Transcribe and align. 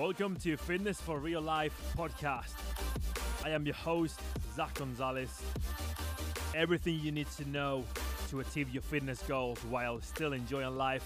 Welcome 0.00 0.36
to 0.36 0.56
Fitness 0.56 0.98
for 0.98 1.18
Real 1.18 1.42
Life 1.42 1.78
podcast. 1.94 2.54
I 3.44 3.50
am 3.50 3.66
your 3.66 3.74
host, 3.74 4.18
Zach 4.56 4.72
Gonzalez. 4.72 5.42
Everything 6.54 6.98
you 7.00 7.12
need 7.12 7.30
to 7.32 7.46
know 7.46 7.84
to 8.30 8.40
achieve 8.40 8.70
your 8.70 8.80
fitness 8.80 9.22
goals 9.28 9.58
while 9.68 10.00
still 10.00 10.32
enjoying 10.32 10.74
life 10.74 11.04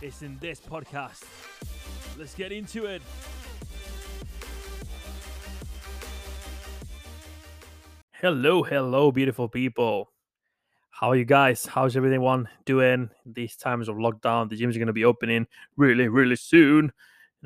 is 0.00 0.22
in 0.22 0.38
this 0.38 0.60
podcast. 0.60 1.24
Let's 2.16 2.36
get 2.36 2.52
into 2.52 2.84
it. 2.84 3.02
Hello, 8.12 8.62
hello, 8.62 9.10
beautiful 9.10 9.48
people. 9.48 10.12
How 10.90 11.10
are 11.10 11.16
you 11.16 11.24
guys? 11.24 11.66
How's 11.66 11.96
everyone 11.96 12.48
doing? 12.64 13.10
These 13.26 13.56
times 13.56 13.88
of 13.88 13.96
lockdown, 13.96 14.48
the 14.48 14.56
gyms 14.56 14.76
are 14.76 14.78
going 14.78 14.86
to 14.86 14.92
be 14.92 15.04
opening 15.04 15.48
really, 15.76 16.06
really 16.06 16.36
soon. 16.36 16.92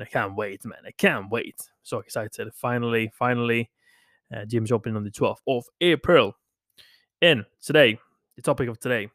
And 0.01 0.07
I 0.07 0.11
can't 0.11 0.35
wait, 0.35 0.65
man. 0.65 0.79
I 0.87 0.91
can't 0.91 1.29
wait. 1.29 1.69
So 1.83 1.99
excited. 1.99 2.51
Finally, 2.55 3.11
finally, 3.13 3.69
uh, 4.33 4.45
gyms 4.45 4.71
opening 4.71 4.95
on 4.95 5.03
the 5.03 5.11
12th 5.11 5.41
of 5.47 5.65
April. 5.79 6.35
And 7.21 7.45
today, 7.63 7.99
the 8.35 8.41
topic 8.41 8.67
of 8.67 8.79
today 8.79 9.09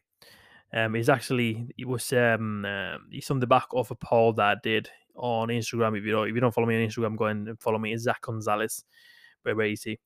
um, 0.73 0.95
is 0.95 1.09
actually, 1.09 1.67
it 1.77 1.85
was, 1.85 2.13
um, 2.13 2.63
uh, 2.63 2.99
it's 3.11 3.29
on 3.31 3.39
the 3.39 3.47
back 3.47 3.67
of 3.73 3.91
a 3.91 3.95
poll 3.95 4.31
that 4.33 4.45
I 4.45 4.55
did 4.63 4.89
on 5.15 5.49
Instagram. 5.49 5.97
If 5.97 6.05
you 6.05 6.11
don't, 6.11 6.29
if 6.29 6.33
you 6.33 6.39
don't 6.39 6.53
follow 6.53 6.67
me 6.67 6.81
on 6.81 6.89
Instagram, 6.89 7.17
go 7.17 7.25
and 7.25 7.59
follow 7.59 7.79
me. 7.79 7.91
It's 7.91 8.03
Zach 8.03 8.21
Gonzalez. 8.21 8.85
Very, 9.43 9.55
very 9.55 9.73
easy 9.73 9.99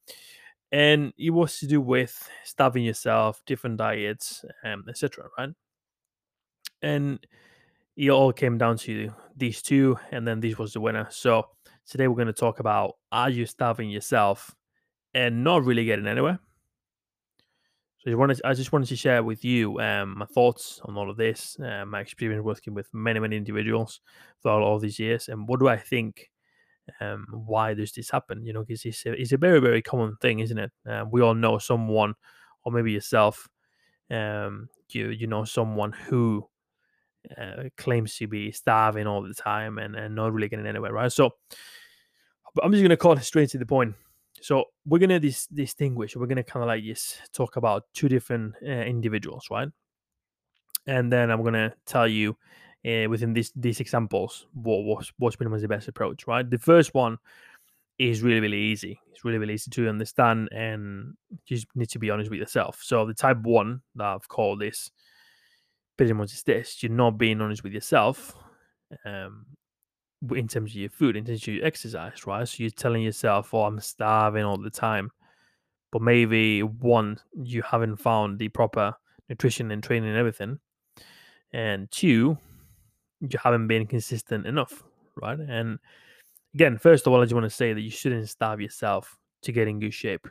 and 0.72 1.12
it 1.18 1.32
was 1.32 1.60
to 1.60 1.68
do 1.68 1.82
with 1.82 2.30
starving 2.46 2.86
yourself, 2.86 3.44
different 3.46 3.76
diets, 3.78 4.46
um, 4.64 4.86
etc. 4.88 5.28
Right, 5.38 5.50
and 6.82 7.20
it 7.96 8.10
all 8.10 8.32
came 8.32 8.58
down 8.58 8.78
to 8.78 9.14
these 9.36 9.62
two, 9.62 9.98
and 10.12 10.28
then 10.28 10.40
this 10.40 10.58
was 10.58 10.74
the 10.74 10.82
winner. 10.82 11.08
So 11.10 11.50
today 11.88 12.08
we're 12.08 12.16
going 12.16 12.28
to 12.28 12.34
talk 12.34 12.60
about 12.60 12.96
are 13.12 13.30
you 13.30 13.46
starving 13.46 13.90
yourself 13.90 14.56
and 15.14 15.44
not 15.44 15.64
really 15.64 15.86
getting 15.86 16.08
anywhere. 16.08 16.40
So 18.00 18.10
I, 18.10 18.16
wanted, 18.16 18.42
I 18.44 18.54
just 18.56 18.72
wanted 18.72 18.88
to 18.88 18.96
share 18.96 19.22
with 19.22 19.46
you 19.46 19.80
um, 19.80 20.18
my 20.18 20.26
thoughts 20.26 20.82
on 20.86 20.98
all 20.98 21.10
of 21.10 21.18
this, 21.18 21.60
uh, 21.60 21.86
my 21.86 22.00
experience 22.00 22.44
working 22.44 22.74
with 22.74 22.88
many, 22.94 23.20
many 23.20 23.38
individuals 23.38 24.02
all, 24.44 24.64
all 24.64 24.80
these 24.80 24.98
years, 24.98 25.30
and 25.30 25.48
what 25.48 25.60
do 25.60 25.68
I 25.68 25.78
think 25.78 26.32
um, 27.00 27.28
why 27.32 27.74
does 27.76 27.92
this 27.92 28.10
happen? 28.10 28.44
You 28.44 28.54
know, 28.54 28.62
because 28.62 28.86
it's 28.86 29.06
a, 29.06 29.12
it's 29.14 29.32
a 29.34 29.38
very, 29.38 29.60
very 29.60 29.82
common 29.84 30.16
thing, 30.20 30.40
isn't 30.40 30.58
it? 30.58 30.72
Uh, 30.90 31.06
we 31.10 31.22
all 31.22 31.36
know 31.36 31.60
someone, 31.60 32.16
or 32.64 32.72
maybe 32.72 32.92
yourself, 32.92 33.48
um, 34.10 34.68
you 34.90 35.10
you 35.10 35.28
know 35.28 35.46
someone 35.46 35.92
who 35.92 36.48
uh, 37.38 37.64
claims 37.78 38.16
to 38.18 38.28
be 38.28 38.52
starving 38.52 39.08
all 39.08 39.22
the 39.22 39.34
time 39.34 39.78
and, 39.78 39.96
and 39.96 40.16
not 40.16 40.34
really 40.34 40.50
getting 40.50 40.68
anywhere, 40.68 40.94
right? 40.94 41.12
So 41.12 41.32
I'm 42.62 42.72
just 42.72 42.84
gonna 42.84 42.98
call 42.98 43.14
it 43.14 43.24
straight 43.24 43.50
to 43.52 43.58
the 43.58 43.66
point. 43.66 43.96
So 44.42 44.66
we're 44.86 45.00
gonna 45.00 45.20
dis- 45.20 45.48
distinguish. 45.48 46.16
We're 46.16 46.28
gonna 46.28 46.44
kind 46.44 46.64
of 46.64 46.68
like 46.68 46.84
just 46.84 47.34
talk 47.34 47.56
about 47.56 47.86
two 47.94 48.10
different 48.10 48.56
uh, 48.66 48.70
individuals, 48.70 49.48
right? 49.52 49.70
And 50.88 51.12
then 51.12 51.30
I'm 51.30 51.44
gonna 51.44 51.74
tell 51.86 52.08
you 52.08 52.36
uh, 52.86 53.08
within 53.10 53.34
these 53.34 53.52
these 53.56 53.80
examples 53.80 54.48
what 54.54 54.84
was 54.84 55.12
what's 55.20 55.36
pretty 55.36 55.52
much 55.52 55.62
the 55.62 55.68
best 55.68 55.88
approach, 55.88 56.28
right? 56.28 56.50
The 56.50 56.58
first 56.58 56.94
one 56.94 57.18
is 58.00 58.24
really 58.24 58.40
really 58.40 58.60
easy. 58.60 59.00
It's 59.12 59.24
really 59.24 59.38
really 59.38 59.54
easy 59.54 59.70
to 59.72 59.88
understand, 59.88 60.50
and 60.52 61.16
you 61.30 61.58
just 61.58 61.68
need 61.76 61.90
to 61.90 62.00
be 62.00 62.10
honest 62.10 62.32
with 62.32 62.40
yourself. 62.40 62.80
So 62.82 63.06
the 63.06 63.14
type 63.14 63.38
one 63.42 63.82
that 63.96 64.06
I've 64.06 64.28
called 64.28 64.60
this 64.60 64.90
pretty 65.98 66.14
much 66.14 66.34
is 66.34 66.44
this: 66.44 66.82
you're 66.82 66.92
not 66.92 67.18
being 67.18 67.42
honest 67.42 67.64
with 67.64 67.74
yourself. 67.74 68.36
Um, 69.06 69.46
in 70.36 70.48
terms 70.48 70.72
of 70.72 70.76
your 70.76 70.90
food, 70.90 71.16
in 71.16 71.26
terms 71.26 71.42
of 71.48 71.54
your 71.54 71.66
exercise, 71.66 72.28
right? 72.28 72.48
So 72.48 72.58
you're 72.60 72.70
telling 72.70 73.02
yourself, 73.02 73.54
"Oh, 73.54 73.64
I'm 73.64 73.80
starving 73.80 74.44
all 74.44 74.58
the 74.58 74.70
time," 74.70 75.12
but 75.92 76.02
maybe 76.02 76.62
one, 76.62 77.20
you 77.42 77.62
haven't 77.64 77.96
found 77.98 78.38
the 78.38 78.50
proper 78.50 78.94
nutrition 79.30 79.72
and 79.72 79.82
training 79.82 80.10
and 80.10 80.18
everything, 80.18 80.60
and 81.54 81.90
two, 81.90 82.38
you 83.22 83.40
haven't 83.42 83.68
been 83.68 83.88
consistent 83.88 84.46
enough, 84.46 84.84
right? 85.16 85.40
And 85.40 85.80
again, 86.54 86.78
first 86.78 87.08
of 87.08 87.14
all, 87.14 87.22
I 87.22 87.26
just 87.26 87.34
want 87.34 87.46
to 87.46 87.50
say 87.50 87.74
that 87.74 87.82
you 87.82 87.90
shouldn't 87.90 88.30
starve 88.30 88.62
yourself 88.62 89.18
to 89.44 89.52
get 89.52 89.68
in 89.68 89.80
good 89.80 89.94
shape. 89.94 90.28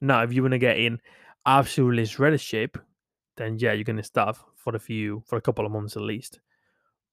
Now, 0.00 0.22
if 0.22 0.32
you 0.32 0.42
want 0.42 0.52
to 0.52 0.58
get 0.58 0.78
in 0.78 1.00
absolutely 1.46 2.06
shredded 2.06 2.40
shape, 2.40 2.78
then 3.42 3.58
yeah, 3.58 3.72
you're 3.72 3.84
gonna 3.84 4.02
starve 4.02 4.42
for 4.56 4.74
a 4.76 4.78
few 4.78 5.22
for 5.26 5.36
a 5.36 5.40
couple 5.40 5.66
of 5.66 5.72
months 5.72 5.96
at 5.96 6.02
least. 6.02 6.40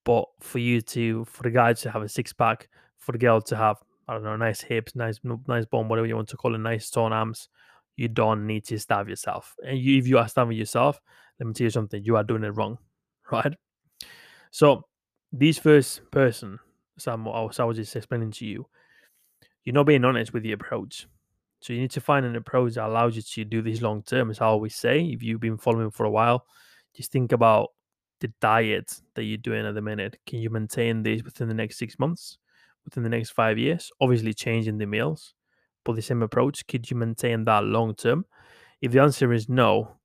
But 0.05 0.25
for 0.39 0.59
you 0.59 0.81
to 0.81 1.25
for 1.25 1.43
the 1.43 1.51
guy 1.51 1.73
to 1.73 1.91
have 1.91 2.01
a 2.01 2.09
six 2.09 2.33
pack, 2.33 2.69
for 2.97 3.11
the 3.11 3.17
girl 3.17 3.41
to 3.41 3.55
have 3.55 3.77
I 4.07 4.13
don't 4.13 4.23
know, 4.23 4.35
nice 4.35 4.61
hips, 4.61 4.95
nice 4.95 5.19
nice 5.47 5.65
bone, 5.65 5.87
whatever 5.87 6.07
you 6.07 6.15
want 6.15 6.29
to 6.29 6.37
call 6.37 6.55
it, 6.55 6.59
nice 6.59 6.89
toned 6.89 7.13
arms, 7.13 7.49
you 7.95 8.07
don't 8.07 8.47
need 8.47 8.65
to 8.65 8.79
starve 8.79 9.09
yourself. 9.09 9.55
And 9.65 9.77
you, 9.77 9.97
if 9.97 10.07
you 10.07 10.17
are 10.17 10.27
starving 10.27 10.57
yourself, 10.57 10.99
let 11.39 11.47
me 11.47 11.53
tell 11.53 11.65
you 11.65 11.71
something, 11.71 12.03
you 12.03 12.15
are 12.15 12.23
doing 12.23 12.43
it 12.43 12.51
wrong, 12.51 12.77
right? 13.31 13.53
So 14.51 14.85
this 15.31 15.57
first 15.57 16.09
person, 16.09 16.59
Sam, 16.97 17.27
I 17.27 17.41
was 17.41 17.77
just 17.77 17.95
explaining 17.95 18.31
to 18.31 18.45
you, 18.45 18.67
you're 19.63 19.73
not 19.73 19.85
being 19.85 20.05
honest 20.05 20.33
with 20.33 20.43
the 20.43 20.53
approach. 20.53 21.07
So 21.61 21.73
you 21.73 21.81
need 21.81 21.91
to 21.91 22.01
find 22.01 22.25
an 22.25 22.35
approach 22.35 22.75
that 22.75 22.87
allows 22.87 23.15
you 23.15 23.21
to 23.21 23.45
do 23.45 23.61
this 23.61 23.81
long 23.81 24.01
term. 24.03 24.29
As 24.29 24.39
I 24.39 24.45
always 24.45 24.75
say, 24.75 25.01
if 25.01 25.21
you've 25.21 25.41
been 25.41 25.57
following 25.57 25.91
for 25.91 26.05
a 26.05 26.11
while, 26.11 26.45
just 26.95 27.11
think 27.11 27.31
about 27.31 27.69
the 28.21 28.31
diet 28.41 28.93
that 29.15 29.23
you're 29.23 29.37
doing 29.37 29.65
at 29.65 29.75
the 29.75 29.81
minute. 29.81 30.17
Can 30.25 30.39
you 30.39 30.49
maintain 30.49 31.03
this 31.03 31.23
within 31.23 31.47
the 31.47 31.53
next 31.53 31.77
six 31.77 31.99
months, 31.99 32.37
within 32.85 33.03
the 33.03 33.09
next 33.09 33.31
five 33.31 33.57
years? 33.57 33.91
Obviously, 33.99 34.33
changing 34.33 34.77
the 34.77 34.85
meals, 34.85 35.33
but 35.83 35.95
the 35.95 36.01
same 36.01 36.21
approach. 36.21 36.65
Could 36.67 36.89
you 36.89 36.97
maintain 36.97 37.43
that 37.45 37.63
long 37.63 37.95
term? 37.95 38.25
If 38.81 38.91
the 38.91 39.01
answer 39.01 39.33
is 39.33 39.49
no, 39.49 39.97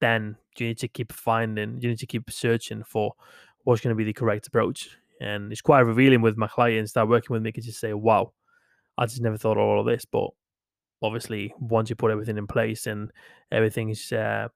then 0.00 0.36
you 0.58 0.68
need 0.68 0.78
to 0.78 0.88
keep 0.88 1.12
finding, 1.12 1.78
you 1.80 1.90
need 1.90 1.98
to 1.98 2.06
keep 2.06 2.30
searching 2.30 2.82
for 2.84 3.12
what's 3.64 3.80
going 3.80 3.92
to 3.92 3.98
be 3.98 4.04
the 4.04 4.12
correct 4.12 4.46
approach. 4.46 4.96
And 5.20 5.52
it's 5.52 5.60
quite 5.60 5.80
revealing 5.80 6.22
with 6.22 6.36
my 6.36 6.48
clients 6.48 6.92
that 6.92 7.08
working 7.08 7.34
with 7.34 7.42
me 7.42 7.52
can 7.52 7.62
just 7.62 7.80
say, 7.80 7.92
wow, 7.92 8.32
I 8.98 9.06
just 9.06 9.22
never 9.22 9.36
thought 9.36 9.58
of 9.58 9.64
all 9.64 9.80
of 9.80 9.86
this. 9.86 10.04
But 10.04 10.30
obviously, 11.04 11.54
once 11.58 11.90
you 11.90 11.96
put 11.96 12.10
everything 12.10 12.38
in 12.38 12.46
place 12.46 12.86
and 12.86 13.10
everything 13.52 13.90
is 13.90 14.12
uh, 14.12 14.48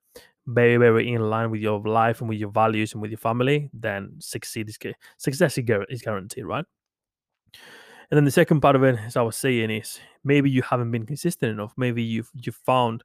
very, 0.47 0.77
very 0.77 1.13
in 1.13 1.21
line 1.31 1.51
with 1.51 1.61
your 1.61 1.81
life 1.81 2.21
and 2.21 2.29
with 2.29 2.39
your 2.39 2.51
values 2.51 2.93
and 2.93 3.03
with 3.03 3.11
your 3.11 3.19
family, 3.19 3.71
then 3.73 4.13
succeed 4.19 4.69
is, 4.69 4.79
success 5.17 5.59
is 5.59 6.03
guaranteed, 6.03 6.45
right? 6.45 6.65
And 8.11 8.17
then 8.17 8.25
the 8.25 8.31
second 8.31 8.61
part 8.61 8.75
of 8.75 8.83
it, 8.85 8.99
as 9.07 9.17
I 9.17 9.23
was 9.23 9.37
saying, 9.37 9.71
is 9.71 10.01
maybe 10.25 10.51
you 10.51 10.63
haven't 10.63 10.91
been 10.91 11.05
consistent 11.05 11.53
enough. 11.53 11.75
Maybe 11.77 12.03
you've 12.03 12.31
you 12.35 12.53
found 12.53 13.05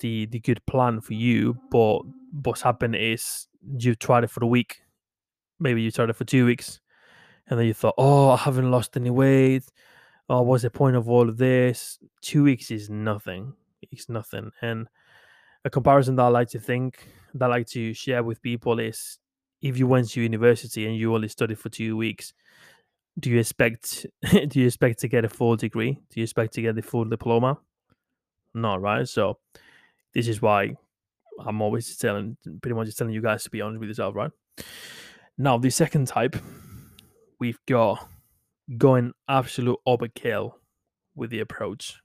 the 0.00 0.26
the 0.26 0.40
good 0.40 0.64
plan 0.64 1.02
for 1.02 1.12
you, 1.12 1.58
but 1.70 2.00
what's 2.44 2.62
happened 2.62 2.96
is 2.96 3.46
you've 3.78 3.98
tried 3.98 4.24
it 4.24 4.30
for 4.30 4.42
a 4.42 4.46
week 4.46 4.80
maybe 5.60 5.82
you 5.82 5.90
tried 5.90 6.10
it 6.10 6.16
for 6.16 6.24
two 6.24 6.46
weeks 6.46 6.80
and 7.48 7.58
then 7.58 7.66
you 7.66 7.74
thought, 7.74 7.94
oh, 7.98 8.30
I 8.30 8.36
haven't 8.36 8.70
lost 8.70 8.96
any 8.96 9.10
weight. 9.10 9.64
Oh, 10.28 10.42
what's 10.42 10.62
the 10.62 10.70
point 10.70 10.96
of 10.96 11.08
all 11.08 11.28
of 11.28 11.38
this? 11.38 11.98
Two 12.20 12.44
weeks 12.44 12.70
is 12.70 12.90
nothing. 12.90 13.54
It's 13.90 14.08
nothing. 14.08 14.50
And 14.60 14.86
a 15.64 15.70
comparison 15.70 16.16
that 16.16 16.24
I 16.24 16.28
like 16.28 16.48
to 16.50 16.60
think, 16.60 17.08
that 17.34 17.46
I 17.46 17.48
like 17.48 17.66
to 17.68 17.94
share 17.94 18.22
with 18.22 18.42
people 18.42 18.78
is 18.78 19.18
if 19.62 19.78
you 19.78 19.86
went 19.86 20.10
to 20.10 20.20
university 20.20 20.86
and 20.86 20.96
you 20.96 21.14
only 21.14 21.28
studied 21.28 21.58
for 21.58 21.68
two 21.68 21.96
weeks, 21.96 22.34
do 23.18 23.30
you 23.30 23.38
expect 23.38 24.06
do 24.30 24.60
you 24.60 24.66
expect 24.66 25.00
to 25.00 25.08
get 25.08 25.24
a 25.24 25.28
full 25.28 25.56
degree? 25.56 25.92
Do 25.92 26.20
you 26.20 26.22
expect 26.22 26.54
to 26.54 26.62
get 26.62 26.74
the 26.74 26.82
full 26.82 27.04
diploma? 27.04 27.58
No, 28.54 28.76
right? 28.76 29.08
So 29.08 29.38
this 30.12 30.28
is 30.28 30.42
why 30.42 30.76
I'm 31.40 31.62
always 31.62 31.96
telling 31.96 32.36
pretty 32.60 32.74
much 32.74 32.86
just 32.86 32.98
telling 32.98 33.14
you 33.14 33.22
guys 33.22 33.44
to 33.44 33.50
be 33.50 33.60
honest 33.60 33.80
with 33.80 33.88
yourself, 33.88 34.14
right? 34.14 34.30
Now, 35.36 35.56
the 35.56 35.70
second 35.70 36.08
type, 36.08 36.36
we've 37.38 37.60
got 37.66 38.08
going 38.76 39.12
absolute 39.28 39.78
overkill 39.86 40.52
with 41.14 41.30
the 41.30 41.40
approach, 41.40 42.00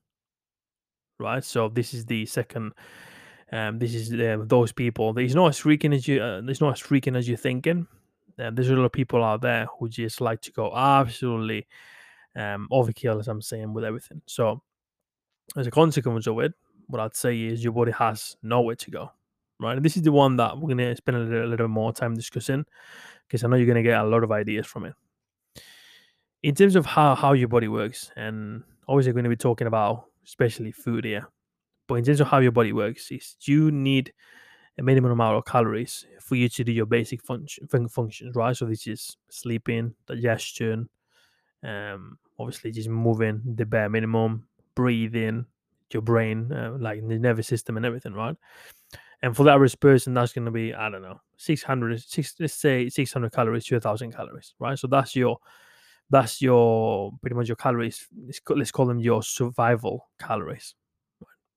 right? 1.20 1.44
So 1.44 1.70
this 1.70 1.94
is 1.94 2.06
the 2.06 2.26
second. 2.26 2.74
Um, 3.52 3.78
this 3.80 3.94
is 3.94 4.12
um, 4.14 4.48
those 4.48 4.72
people. 4.72 5.14
There's 5.14 5.36
not 5.36 5.50
as 5.50 5.60
freaking 5.60 5.94
as 5.94 6.08
you. 6.08 6.22
Uh, 6.22 6.42
there's 6.42 6.62
not 6.62 6.74
as 6.74 6.82
freaking 6.82 7.18
as 7.18 7.28
you're 7.28 7.38
thinking. 7.38 7.88
Um, 8.40 8.56
there's 8.56 8.70
a 8.70 8.76
lot 8.76 8.86
of 8.86 8.92
people 8.92 9.24
out 9.24 9.42
there 9.42 9.68
who 9.78 9.90
just 9.90 10.22
like 10.22 10.42
to 10.42 10.52
go 10.52 10.76
absolutely 10.76 11.68
um, 12.36 12.68
overkill, 12.72 13.20
as 13.20 13.28
I'm 13.28 13.42
saying, 13.42 13.74
with 13.74 13.84
everything. 13.84 14.22
So, 14.26 14.62
as 15.56 15.68
a 15.68 15.72
consequence 15.72 16.26
of 16.26 16.40
it, 16.40 16.54
what 16.88 17.00
I'd 17.00 17.16
say 17.16 17.40
is 17.40 17.64
your 17.64 17.74
body 17.74 17.92
has 17.92 18.36
nowhere 18.42 18.76
to 18.76 18.92
go, 18.92 19.12
right? 19.60 19.76
And 19.76 19.86
this 19.86 19.98
is 19.98 20.04
the 20.04 20.12
one 20.12 20.38
that 20.38 20.58
we're 20.58 20.70
gonna 20.70 20.96
spend 20.96 21.18
a 21.18 21.20
little, 21.20 21.46
a 21.46 21.50
little 21.50 21.68
more 21.68 21.94
time 21.94 22.16
discussing 22.16 22.66
because 23.28 23.44
I 23.44 23.48
know 23.48 23.56
you're 23.56 23.66
going 23.66 23.76
to 23.78 23.84
get 23.84 24.00
a 24.00 24.04
lot 24.04 24.24
of 24.24 24.32
ideas 24.32 24.68
from 24.68 24.86
it. 24.86 24.94
In 26.44 26.56
terms 26.56 26.76
of 26.76 26.86
how, 26.86 27.16
how 27.16 27.34
your 27.34 27.48
body 27.48 27.68
works, 27.68 28.12
and 28.16 28.64
obviously 28.88 29.14
going 29.14 29.24
to 29.24 29.30
be 29.30 29.36
talking 29.36 29.68
about 29.68 30.06
especially 30.26 30.72
food 30.72 31.06
here, 31.06 31.30
but 31.88 31.96
in 31.96 32.04
terms 32.04 32.20
of 32.20 32.28
how 32.28 32.40
your 32.40 32.52
body 32.52 32.74
works, 32.74 33.12
is 33.12 33.36
you 33.42 33.72
need 33.72 34.14
a 34.78 34.84
minimum 34.84 35.12
amount 35.12 35.38
of 35.38 35.46
calories 35.46 36.06
for 36.20 36.36
you 36.36 36.50
to 36.50 36.64
do 36.64 36.72
your 36.72 36.86
basic 36.86 37.22
function, 37.22 37.68
functions, 37.90 38.36
right? 38.36 38.56
So 38.56 38.66
this 38.66 38.88
is 38.88 39.18
sleeping, 39.30 39.94
digestion, 40.06 40.90
um, 41.64 42.18
obviously 42.40 42.72
just 42.72 42.90
moving 42.90 43.42
the 43.46 43.66
bare 43.66 43.90
minimum, 43.90 44.48
breathing, 44.76 45.46
your 45.92 46.02
brain, 46.02 46.52
uh, 46.52 46.76
like 46.80 47.08
the 47.08 47.20
nervous 47.20 47.48
system 47.48 47.78
and 47.78 47.86
everything, 47.86 48.14
right? 48.14 48.36
And 49.22 49.36
for 49.36 49.44
the 49.44 49.52
average 49.52 49.80
person, 49.80 50.14
that's 50.14 50.34
going 50.34 50.46
to 50.46 50.52
be, 50.52 50.74
I 50.74 50.90
don't 50.90 51.02
know, 51.02 51.22
600, 51.38 52.02
six, 52.02 52.36
let's 52.40 52.54
say 52.54 52.90
600 52.90 53.32
calories 53.32 53.66
to 53.66 53.76
1,000 53.76 54.14
calories, 54.14 54.54
right? 54.60 54.78
So 54.78 54.88
that's 54.88 55.16
your, 55.16 55.38
that's 56.10 56.42
your, 56.42 57.12
pretty 57.22 57.36
much 57.36 57.48
your 57.48 57.56
calories. 57.56 58.08
Let's 58.26 58.40
call, 58.40 58.58
let's 58.58 58.72
call 58.72 58.86
them 58.86 59.00
your 59.00 59.24
survival 59.24 60.10
calories, 60.20 60.76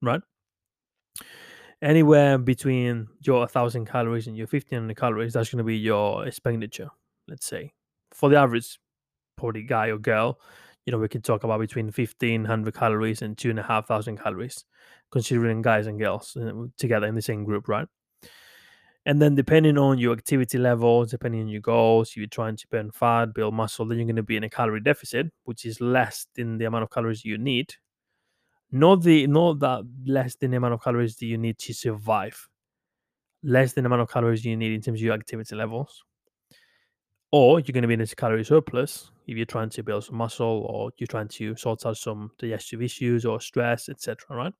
right? 0.01 0.21
Anywhere 1.81 2.37
between 2.39 3.07
your 3.21 3.39
1,000 3.39 3.85
calories 3.85 4.27
and 4.27 4.35
your 4.35 4.47
1,500 4.47 4.97
calories, 4.97 5.33
that's 5.33 5.49
going 5.49 5.59
to 5.59 5.63
be 5.63 5.77
your 5.77 6.25
expenditure, 6.25 6.89
let's 7.27 7.45
say. 7.45 7.73
For 8.11 8.29
the 8.29 8.37
average 8.37 8.79
probably 9.37 9.63
guy 9.63 9.87
or 9.87 9.99
girl, 9.99 10.39
you 10.85 10.91
know, 10.91 10.97
we 10.97 11.07
can 11.07 11.21
talk 11.21 11.43
about 11.43 11.59
between 11.59 11.91
1,500 11.91 12.73
calories 12.73 13.21
and 13.21 13.37
2,500 13.37 14.23
calories, 14.23 14.65
considering 15.11 15.61
guys 15.61 15.85
and 15.85 15.99
girls 15.99 16.35
uh, 16.35 16.51
together 16.77 17.05
in 17.05 17.13
the 17.13 17.21
same 17.21 17.43
group, 17.43 17.67
right? 17.67 17.87
And 19.07 19.21
then 19.21 19.35
depending 19.35 19.77
on 19.77 19.99
your 19.99 20.11
activity 20.11 20.57
levels, 20.57 21.11
depending 21.11 21.39
on 21.39 21.47
your 21.47 21.61
goals, 21.61 22.09
if 22.09 22.17
you're 22.17 22.27
trying 22.27 22.57
to 22.57 22.67
burn 22.67 22.91
fat, 22.91 23.33
build 23.33 23.53
muscle, 23.53 23.85
then 23.85 23.97
you're 23.97 24.05
going 24.05 24.17
to 24.17 24.21
be 24.21 24.35
in 24.35 24.43
a 24.43 24.49
calorie 24.49 24.81
deficit, 24.81 25.31
which 25.45 25.65
is 25.65 25.79
less 25.79 26.27
than 26.35 26.57
the 26.57 26.65
amount 26.65 26.83
of 26.83 26.89
calories 26.89 27.23
you 27.23 27.37
need. 27.37 27.73
Not 28.69 29.03
the 29.03 29.25
not 29.27 29.59
that 29.59 29.85
less 30.05 30.35
than 30.35 30.51
the 30.51 30.57
amount 30.57 30.73
of 30.73 30.83
calories 30.83 31.15
that 31.15 31.25
you 31.25 31.37
need 31.37 31.57
to 31.59 31.73
survive. 31.73 32.49
Less 33.43 33.71
than 33.71 33.85
the 33.85 33.87
amount 33.87 34.01
of 34.01 34.11
calories 34.11 34.43
you 34.43 34.57
need 34.57 34.73
in 34.73 34.81
terms 34.81 34.99
of 34.99 35.05
your 35.05 35.13
activity 35.13 35.55
levels. 35.55 36.03
Or 37.31 37.61
you're 37.61 37.71
going 37.71 37.83
to 37.83 37.87
be 37.87 37.93
in 37.93 38.01
a 38.01 38.07
calorie 38.07 38.43
surplus 38.43 39.09
if 39.25 39.37
you're 39.37 39.45
trying 39.45 39.69
to 39.69 39.83
build 39.83 40.03
some 40.03 40.17
muscle 40.17 40.67
or 40.69 40.91
you're 40.97 41.07
trying 41.07 41.29
to 41.29 41.55
sort 41.55 41.85
out 41.85 41.95
some 41.95 42.31
digestive 42.39 42.81
issues 42.81 43.25
or 43.25 43.39
stress, 43.39 43.87
etc. 43.87 44.35
Right? 44.35 44.53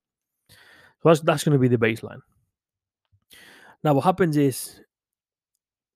So 0.50 1.10
that's 1.10 1.20
that's 1.20 1.44
going 1.44 1.60
to 1.60 1.60
be 1.60 1.68
the 1.68 1.78
baseline. 1.78 2.22
Now, 3.84 3.94
what 3.94 4.04
happens 4.04 4.38
is 4.38 4.82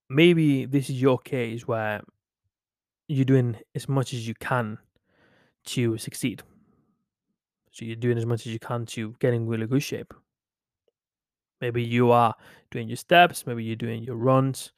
maybe 0.10 0.66
this 0.66 0.90
is 0.90 1.02
your 1.02 1.18
case 1.18 1.68
where 1.68 2.02
you're 3.08 3.26
doing 3.26 3.58
as 3.76 3.90
much 3.90 4.14
as 4.14 4.28
you 4.28 4.34
can 4.36 4.78
to 5.66 5.98
succeed. 5.98 6.44
So 7.72 7.86
you're 7.86 7.96
doing 7.96 8.18
as 8.18 8.26
much 8.26 8.46
as 8.46 8.54
you 8.54 8.60
can 8.60 8.86
to 8.88 9.16
get 9.20 9.34
in 9.34 9.48
really 9.48 9.68
good 9.68 9.84
shape. 9.84 10.14
Maybe 11.62 11.84
you 11.84 12.12
are 12.12 12.34
doing 12.72 12.90
your 12.90 12.98
steps, 12.98 13.46
maybe 13.46 13.64
you're 13.64 13.76
doing 13.76 14.04
your 14.04 14.16
runs, 14.16 14.72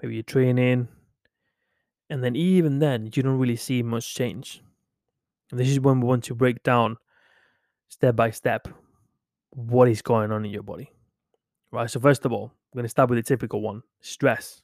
maybe 0.00 0.14
you're 0.14 0.22
training. 0.22 0.88
And 2.08 2.24
then 2.24 2.36
even 2.36 2.78
then, 2.78 3.10
you 3.12 3.22
don't 3.22 3.38
really 3.38 3.56
see 3.56 3.82
much 3.82 4.14
change. 4.14 4.62
And 5.50 5.58
this 5.58 5.68
is 5.68 5.80
when 5.80 6.00
we 6.00 6.06
want 6.06 6.24
to 6.24 6.34
break 6.34 6.62
down 6.62 6.96
step 7.88 8.16
by 8.16 8.30
step 8.30 8.68
what 9.50 9.88
is 9.88 10.02
going 10.02 10.30
on 10.30 10.44
in 10.44 10.50
your 10.50 10.62
body. 10.62 10.90
Right. 11.72 11.90
So 11.90 12.00
first 12.00 12.24
of 12.24 12.32
all, 12.32 12.52
I'm 12.52 12.78
going 12.78 12.84
to 12.84 12.88
start 12.88 13.10
with 13.10 13.18
the 13.18 13.22
typical 13.22 13.60
one: 13.60 13.82
stress. 14.00 14.62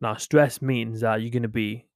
Now, 0.00 0.16
stress 0.16 0.60
means 0.60 1.00
that 1.00 1.22
you're 1.22 1.30
going 1.30 1.42
to 1.42 1.48
be 1.48 1.86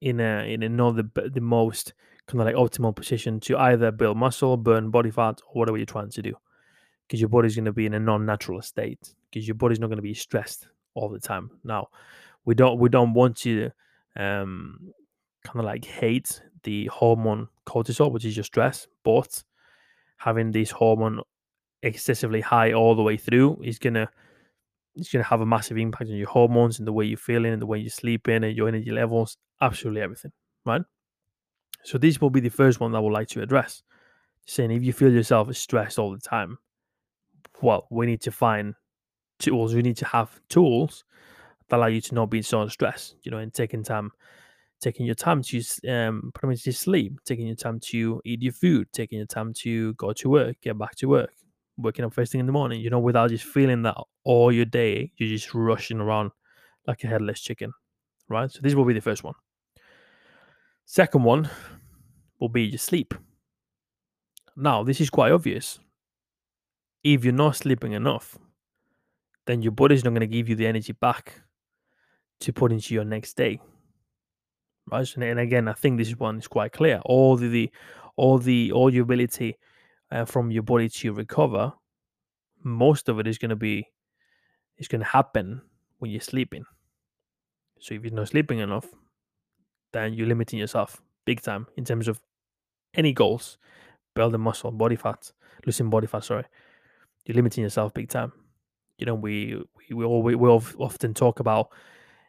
in 0.00 0.20
a 0.20 0.52
in 0.52 0.62
another 0.62 1.02
the 1.14 1.40
most 1.40 1.94
kind 2.26 2.40
of 2.40 2.46
like 2.46 2.54
optimal 2.54 2.94
position 2.94 3.40
to 3.40 3.56
either 3.56 3.90
build 3.90 4.16
muscle, 4.16 4.56
burn 4.56 4.90
body 4.90 5.10
fat, 5.10 5.40
or 5.48 5.60
whatever 5.60 5.76
you're 5.76 5.86
trying 5.86 6.10
to 6.10 6.22
do, 6.22 6.34
because 7.06 7.20
your 7.20 7.28
body's 7.28 7.56
going 7.56 7.64
to 7.64 7.72
be 7.72 7.86
in 7.86 7.94
a 7.94 8.00
non-natural 8.00 8.62
state, 8.62 9.14
because 9.30 9.48
your 9.48 9.56
body's 9.56 9.80
not 9.80 9.88
going 9.88 9.96
to 9.96 10.02
be 10.02 10.14
stressed 10.14 10.68
all 10.94 11.08
the 11.08 11.18
time. 11.18 11.50
Now, 11.64 11.88
we 12.44 12.54
don't 12.54 12.78
we 12.78 12.88
don't 12.88 13.14
want 13.14 13.38
to 13.38 13.70
um, 14.16 14.92
kind 15.44 15.58
of 15.58 15.64
like 15.64 15.84
hate 15.84 16.42
the 16.62 16.86
hormone 16.86 17.48
cortisol, 17.66 18.12
which 18.12 18.24
is 18.24 18.36
your 18.36 18.44
stress, 18.44 18.86
but 19.02 19.42
having 20.18 20.52
this 20.52 20.70
hormone 20.70 21.20
excessively 21.82 22.40
high 22.40 22.72
all 22.72 22.94
the 22.94 23.02
way 23.02 23.16
through 23.16 23.60
is 23.62 23.78
gonna 23.78 24.08
it's 24.94 25.10
gonna 25.10 25.24
have 25.24 25.40
a 25.40 25.46
massive 25.46 25.78
impact 25.78 26.10
on 26.10 26.16
your 26.16 26.28
hormones 26.28 26.78
and 26.78 26.86
the 26.86 26.92
way 26.92 27.04
you're 27.04 27.16
feeling 27.18 27.52
and 27.52 27.62
the 27.62 27.66
way 27.66 27.78
you're 27.78 27.90
sleeping 27.90 28.44
and 28.44 28.56
your 28.56 28.68
energy 28.68 28.90
levels, 28.90 29.38
absolutely 29.60 30.02
everything, 30.02 30.32
right? 30.66 30.82
So 31.84 31.98
this 31.98 32.20
will 32.20 32.30
be 32.30 32.40
the 32.40 32.50
first 32.50 32.80
one 32.80 32.92
that 32.92 32.98
I 32.98 33.00
would 33.00 33.12
like 33.12 33.28
to 33.28 33.42
address. 33.42 33.82
Saying 34.46 34.72
if 34.72 34.82
you 34.82 34.92
feel 34.92 35.12
yourself 35.12 35.54
stressed 35.56 35.98
all 35.98 36.12
the 36.12 36.20
time, 36.20 36.58
well, 37.62 37.86
we 37.90 38.06
need 38.06 38.20
to 38.22 38.32
find 38.32 38.74
tools. 39.38 39.74
We 39.74 39.82
need 39.82 39.96
to 39.98 40.06
have 40.06 40.40
tools 40.48 41.04
that 41.68 41.76
allow 41.76 41.86
you 41.86 42.00
to 42.02 42.14
not 42.14 42.30
be 42.30 42.42
so 42.42 42.68
stressed, 42.68 43.16
you 43.22 43.30
know, 43.30 43.38
and 43.38 43.52
taking 43.54 43.82
time 43.82 44.12
taking 44.80 45.06
your 45.06 45.14
time 45.14 45.42
to 45.42 45.62
um, 45.88 46.32
pretty 46.34 46.52
much 46.52 46.64
to 46.64 46.72
sleep, 46.72 47.20
taking 47.24 47.46
your 47.46 47.56
time 47.56 47.78
to 47.78 48.20
eat 48.24 48.42
your 48.42 48.52
food, 48.52 48.88
taking 48.92 49.18
your 49.18 49.26
time 49.26 49.52
to 49.54 49.94
go 49.94 50.12
to 50.12 50.28
work, 50.28 50.56
get 50.60 50.76
back 50.76 50.96
to 50.96 51.06
work, 51.06 51.32
waking 51.82 52.04
up 52.04 52.14
first 52.14 52.32
thing 52.32 52.40
in 52.40 52.46
the 52.46 52.52
morning, 52.52 52.80
you 52.80 52.90
know, 52.90 52.98
without 52.98 53.30
just 53.30 53.44
feeling 53.44 53.82
that 53.82 53.96
all 54.24 54.52
your 54.52 54.64
day 54.64 55.12
you're 55.16 55.28
just 55.28 55.54
rushing 55.54 56.00
around 56.00 56.30
like 56.86 57.02
a 57.04 57.06
headless 57.06 57.40
chicken, 57.40 57.72
right? 58.28 58.50
So 58.50 58.60
this 58.62 58.74
will 58.74 58.84
be 58.84 58.94
the 58.94 59.00
first 59.00 59.24
one. 59.24 59.34
Second 60.84 61.24
one 61.24 61.48
will 62.40 62.48
be 62.48 62.62
your 62.62 62.78
sleep. 62.78 63.14
Now, 64.56 64.82
this 64.82 65.00
is 65.00 65.10
quite 65.10 65.32
obvious. 65.32 65.78
If 67.02 67.24
you're 67.24 67.32
not 67.32 67.56
sleeping 67.56 67.92
enough, 67.92 68.38
then 69.46 69.62
your 69.62 69.72
body's 69.72 70.04
not 70.04 70.10
going 70.10 70.20
to 70.20 70.26
give 70.26 70.48
you 70.48 70.54
the 70.54 70.66
energy 70.66 70.92
back 70.92 71.42
to 72.40 72.52
put 72.52 72.72
into 72.72 72.94
your 72.94 73.04
next 73.04 73.34
day 73.36 73.60
right? 74.90 75.16
And, 75.16 75.38
again, 75.38 75.68
I 75.68 75.72
think 75.72 75.98
this 75.98 76.12
one 76.18 76.38
is 76.38 76.48
quite 76.48 76.72
clear. 76.72 77.00
All 77.04 77.36
the, 77.36 77.48
the 77.48 77.70
all 78.16 78.38
the 78.38 78.72
all 78.72 78.92
your 78.92 79.04
ability 79.04 79.56
uh, 80.12 80.24
from 80.26 80.50
your 80.50 80.62
body 80.62 80.88
to 80.88 81.12
recover, 81.12 81.72
most 82.62 83.08
of 83.08 83.18
it 83.18 83.26
is 83.26 83.38
going 83.38 83.50
to 83.50 83.56
be 83.56 83.88
is 84.78 84.88
going 84.88 85.00
to 85.00 85.06
happen 85.06 85.60
when 85.98 86.10
you're 86.10 86.20
sleeping. 86.20 86.64
So 87.80 87.94
if 87.94 88.04
you're 88.04 88.12
not 88.12 88.28
sleeping 88.28 88.58
enough, 88.58 88.86
then 89.92 90.14
you're 90.14 90.26
limiting 90.26 90.58
yourself 90.58 91.00
big 91.24 91.40
time 91.40 91.66
in 91.76 91.84
terms 91.84 92.08
of 92.08 92.20
any 92.94 93.12
goals, 93.12 93.58
building 94.14 94.40
muscle, 94.40 94.70
body 94.70 94.96
fat, 94.96 95.32
losing 95.66 95.90
body 95.90 96.06
fat. 96.06 96.24
Sorry, 96.24 96.44
you're 97.24 97.36
limiting 97.36 97.64
yourself 97.64 97.94
big 97.94 98.08
time. 98.08 98.32
You 98.98 99.06
know, 99.06 99.14
we 99.14 99.56
we 99.88 99.94
we, 99.96 100.04
all, 100.04 100.22
we, 100.22 100.34
we 100.34 100.48
often 100.48 101.14
talk 101.14 101.40
about 101.40 101.70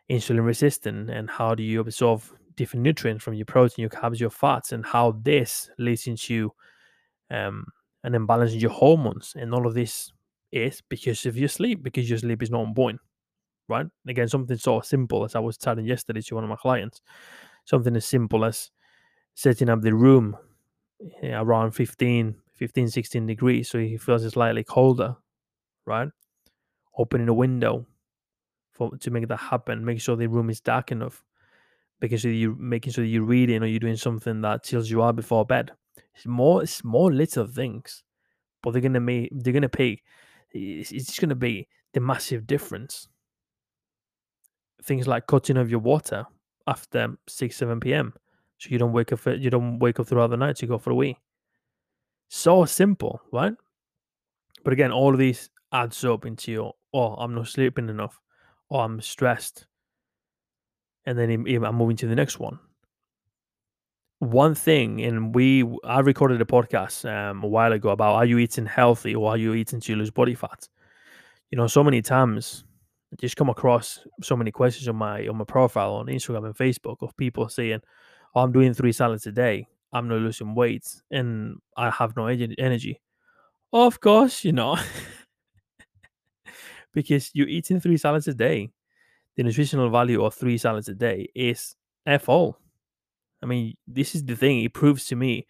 insulin 0.09 0.45
resistance 0.45 1.09
and 1.11 1.29
how 1.29 1.53
do 1.55 1.63
you 1.63 1.81
absorb 1.81 2.23
different 2.55 2.83
nutrients 2.83 3.23
from 3.23 3.33
your 3.33 3.45
protein, 3.45 3.83
your 3.83 3.89
carbs, 3.89 4.19
your 4.19 4.29
fats, 4.29 4.71
and 4.71 4.85
how 4.85 5.19
this 5.23 5.69
leads 5.77 6.07
into 6.07 6.51
um, 7.31 7.65
an 8.03 8.15
imbalance 8.15 8.53
in 8.53 8.59
your 8.59 8.71
hormones. 8.71 9.33
And 9.37 9.53
all 9.53 9.67
of 9.67 9.73
this 9.73 10.11
is 10.51 10.81
because 10.89 11.25
of 11.25 11.37
your 11.37 11.49
sleep, 11.49 11.83
because 11.83 12.09
your 12.09 12.19
sleep 12.19 12.43
is 12.43 12.51
not 12.51 12.61
on 12.61 12.73
point, 12.73 12.99
right? 13.67 13.87
Again, 14.07 14.27
something 14.27 14.57
so 14.57 14.81
simple 14.81 15.23
as 15.23 15.35
I 15.35 15.39
was 15.39 15.57
telling 15.57 15.85
yesterday 15.85 16.21
to 16.21 16.35
one 16.35 16.43
of 16.43 16.49
my 16.49 16.55
clients, 16.55 17.01
something 17.65 17.95
as 17.95 18.05
simple 18.05 18.45
as 18.45 18.71
setting 19.35 19.69
up 19.69 19.81
the 19.81 19.93
room 19.93 20.37
eh, 21.21 21.33
around 21.33 21.71
15, 21.71 22.35
15, 22.53 22.87
16 22.87 23.25
degrees 23.25 23.69
so 23.69 23.79
he 23.79 23.97
feels 23.97 24.31
slightly 24.31 24.63
colder, 24.63 25.15
right? 25.85 26.09
Opening 26.97 27.29
a 27.29 27.33
window 27.33 27.85
for 28.71 28.95
to 28.97 29.11
make 29.11 29.27
that 29.27 29.37
happen. 29.37 29.83
Make 29.83 30.01
sure 30.01 30.15
the 30.15 30.27
room 30.27 30.49
is 30.49 30.61
dark 30.61 30.91
enough 30.91 31.23
sure 32.17 32.31
you're 32.31 32.55
making 32.55 32.93
sure 32.93 33.05
you're 33.05 33.23
reading 33.23 33.63
or 33.63 33.65
you're 33.65 33.79
doing 33.79 33.95
something 33.95 34.41
that 34.41 34.63
chills 34.63 34.89
you 34.89 35.01
out 35.01 35.15
before 35.15 35.45
bed. 35.45 35.71
More 36.25 36.65
small 36.65 37.11
little 37.11 37.47
things, 37.47 38.03
but 38.61 38.71
they're 38.71 38.81
gonna 38.81 38.99
make 38.99 39.29
they're 39.33 39.53
gonna 39.53 39.69
pay. 39.69 40.01
It's, 40.51 40.91
it's 40.91 41.07
just 41.07 41.19
gonna 41.19 41.35
be 41.35 41.67
the 41.93 41.99
massive 41.99 42.45
difference. 42.47 43.07
Things 44.83 45.07
like 45.07 45.27
cutting 45.27 45.57
off 45.57 45.69
your 45.69 45.79
water 45.79 46.25
after 46.67 47.17
six 47.27 47.57
seven 47.57 47.79
p.m. 47.79 48.13
so 48.57 48.69
you 48.69 48.77
don't 48.77 48.93
wake 48.93 49.11
up 49.11 49.25
you 49.25 49.49
don't 49.49 49.79
wake 49.79 49.99
up 49.99 50.07
throughout 50.07 50.29
the 50.29 50.37
night 50.37 50.61
You 50.61 50.67
go 50.67 50.77
for 50.77 50.91
a 50.91 50.95
wee. 50.95 51.17
So 52.29 52.65
simple, 52.65 53.21
right? 53.31 53.53
But 54.63 54.73
again, 54.73 54.91
all 54.91 55.13
of 55.13 55.19
these 55.19 55.49
adds 55.71 56.03
up 56.05 56.25
into 56.25 56.51
your 56.51 56.73
oh 56.93 57.15
I'm 57.15 57.33
not 57.35 57.47
sleeping 57.47 57.89
enough, 57.89 58.19
oh 58.69 58.79
I'm 58.79 59.01
stressed, 59.01 59.65
and 61.05 61.17
then 61.17 61.29
I'm 61.31 61.75
moving 61.75 61.97
to 61.97 62.07
the 62.07 62.15
next 62.15 62.39
one. 62.39 62.59
One 64.23 64.55
thing, 64.55 65.01
and 65.01 65.35
we 65.35 65.63
I 65.83 65.99
recorded 65.99 66.41
a 66.41 66.45
podcast 66.45 67.09
um, 67.09 67.43
a 67.43 67.47
while 67.47 67.73
ago 67.73 67.89
about 67.89 68.15
are 68.15 68.25
you 68.25 68.37
eating 68.37 68.65
healthy 68.65 69.15
or 69.15 69.29
are 69.29 69.37
you 69.37 69.53
eating 69.53 69.79
to 69.81 69.95
lose 69.95 70.11
body 70.11 70.33
fat? 70.35 70.69
You 71.51 71.57
know, 71.57 71.67
so 71.67 71.83
many 71.83 72.01
times 72.01 72.63
I 73.11 73.17
just 73.19 73.35
come 73.35 73.49
across 73.49 73.99
so 74.21 74.35
many 74.35 74.51
questions 74.51 74.87
on 74.87 74.95
my 74.95 75.27
on 75.27 75.37
my 75.37 75.43
profile 75.43 75.95
on 75.95 76.07
Instagram 76.07 76.45
and 76.45 76.55
Facebook 76.55 76.97
of 77.01 77.15
people 77.17 77.49
saying, 77.49 77.81
"Oh, 78.33 78.41
I'm 78.41 78.51
doing 78.51 78.73
three 78.73 78.93
salads 78.93 79.27
a 79.27 79.31
day. 79.31 79.67
I'm 79.91 80.07
not 80.07 80.19
losing 80.19 80.55
weight, 80.55 80.87
and 81.11 81.57
I 81.75 81.89
have 81.89 82.15
no 82.15 82.27
energy." 82.27 83.01
Of 83.73 83.99
course, 83.99 84.45
you 84.45 84.53
know, 84.53 84.77
because 86.93 87.31
you're 87.33 87.47
eating 87.47 87.79
three 87.79 87.97
salads 87.97 88.27
a 88.27 88.33
day 88.33 88.71
the 89.35 89.43
nutritional 89.43 89.89
value 89.89 90.23
of 90.23 90.33
three 90.33 90.57
salads 90.57 90.87
a 90.87 90.93
day 90.93 91.27
is 91.35 91.75
F 92.05 92.29
all. 92.29 92.57
I 93.43 93.45
mean, 93.45 93.75
this 93.87 94.15
is 94.15 94.23
the 94.23 94.35
thing. 94.35 94.63
It 94.63 94.73
proves 94.73 95.05
to 95.07 95.15
me 95.15 95.45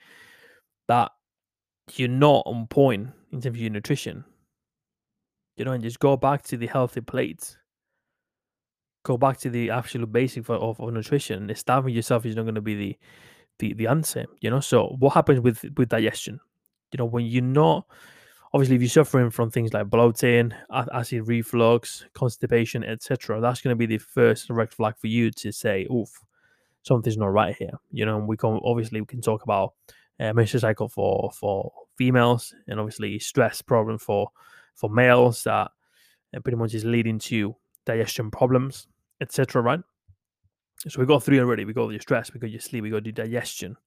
that 0.87 1.11
you're 1.93 2.09
not 2.09 2.43
on 2.45 2.67
point 2.67 3.09
in 3.31 3.41
terms 3.41 3.55
of 3.55 3.57
your 3.57 3.69
nutrition. 3.69 4.25
You 5.57 5.65
know, 5.65 5.71
and 5.71 5.83
just 5.83 5.99
go 5.99 6.17
back 6.17 6.41
to 6.43 6.57
the 6.57 6.67
healthy 6.67 7.01
plates. 7.01 7.57
Go 9.05 9.17
back 9.17 9.37
to 9.39 9.49
the 9.49 9.69
absolute 9.69 10.11
basic 10.11 10.49
of, 10.49 10.61
of, 10.61 10.79
of 10.79 10.93
nutrition. 10.93 11.53
Starving 11.55 11.93
yourself 11.93 12.25
is 12.25 12.35
not 12.35 12.43
going 12.43 12.55
to 12.55 12.61
be 12.61 12.75
the, 12.75 12.97
the 13.59 13.73
the 13.73 13.87
answer. 13.87 14.25
You 14.41 14.49
know, 14.49 14.61
so 14.61 14.95
what 14.99 15.13
happens 15.13 15.41
with 15.41 15.63
with 15.77 15.89
digestion? 15.89 16.39
You 16.91 16.97
know, 16.97 17.05
when 17.05 17.25
you're 17.25 17.43
not 17.43 17.85
obviously 18.53 18.75
if 18.75 18.81
you're 18.81 18.89
suffering 18.89 19.29
from 19.29 19.51
things 19.51 19.73
like 19.73 19.89
bloating, 19.89 20.53
acid 20.71 21.27
reflux, 21.27 22.05
constipation, 22.13 22.83
etc., 22.83 23.41
that's 23.41 23.61
going 23.61 23.73
to 23.73 23.77
be 23.77 23.85
the 23.85 23.97
first 23.97 24.49
red 24.49 24.71
flag 24.71 24.95
for 24.97 25.07
you 25.07 25.31
to 25.31 25.51
say, 25.51 25.85
"Oof, 25.91 26.09
something's 26.83 27.17
not 27.17 27.27
right 27.27 27.55
here." 27.55 27.79
You 27.91 28.05
know, 28.05 28.19
we 28.19 28.37
can 28.37 28.59
obviously 28.63 29.01
we 29.01 29.07
can 29.07 29.21
talk 29.21 29.43
about 29.43 29.73
uh, 30.19 30.33
menstrual 30.33 30.61
cycle 30.61 30.89
for 30.89 31.31
for 31.31 31.71
females, 31.97 32.53
and 32.67 32.79
obviously 32.79 33.19
stress 33.19 33.61
problem 33.61 33.97
for 33.97 34.29
for 34.75 34.89
males 34.89 35.43
that 35.43 35.71
uh, 36.35 36.39
pretty 36.39 36.57
much 36.57 36.73
is 36.73 36.85
leading 36.85 37.19
to 37.19 37.55
digestion 37.85 38.31
problems, 38.31 38.87
etc. 39.21 39.61
Right? 39.61 39.79
So 40.87 40.99
we 40.99 41.05
got 41.05 41.23
three 41.23 41.39
already. 41.39 41.65
We 41.65 41.73
got 41.73 41.89
your 41.89 42.01
stress, 42.01 42.33
we 42.33 42.39
got 42.39 42.49
your 42.51 42.59
sleep, 42.59 42.83
we 42.83 42.89
got 42.89 43.03
the 43.03 43.11
digestion, 43.11 43.77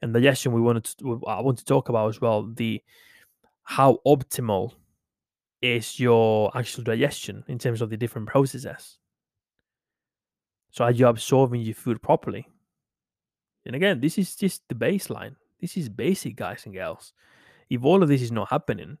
and 0.00 0.14
digestion. 0.14 0.52
We 0.52 0.60
wanted 0.60 0.84
to, 0.84 1.22
I 1.26 1.40
want 1.40 1.58
to 1.58 1.64
talk 1.64 1.88
about 1.88 2.08
as 2.08 2.20
well 2.20 2.48
the 2.54 2.82
how 3.64 3.98
optimal 4.06 4.72
is 5.62 6.00
your 6.00 6.56
actual 6.56 6.84
digestion 6.84 7.44
in 7.48 7.58
terms 7.58 7.82
of 7.82 7.90
the 7.90 7.96
different 7.96 8.28
processes. 8.28 8.98
So 10.70 10.84
are 10.84 10.90
you 10.90 11.06
absorbing 11.06 11.62
your 11.62 11.74
food 11.74 12.00
properly? 12.02 12.48
And 13.66 13.74
again, 13.74 14.00
this 14.00 14.18
is 14.18 14.36
just 14.36 14.62
the 14.68 14.74
baseline. 14.74 15.36
This 15.60 15.76
is 15.76 15.88
basic, 15.88 16.36
guys 16.36 16.64
and 16.64 16.74
girls. 16.74 17.12
If 17.68 17.84
all 17.84 18.02
of 18.02 18.08
this 18.08 18.22
is 18.22 18.32
not 18.32 18.48
happening, 18.48 18.98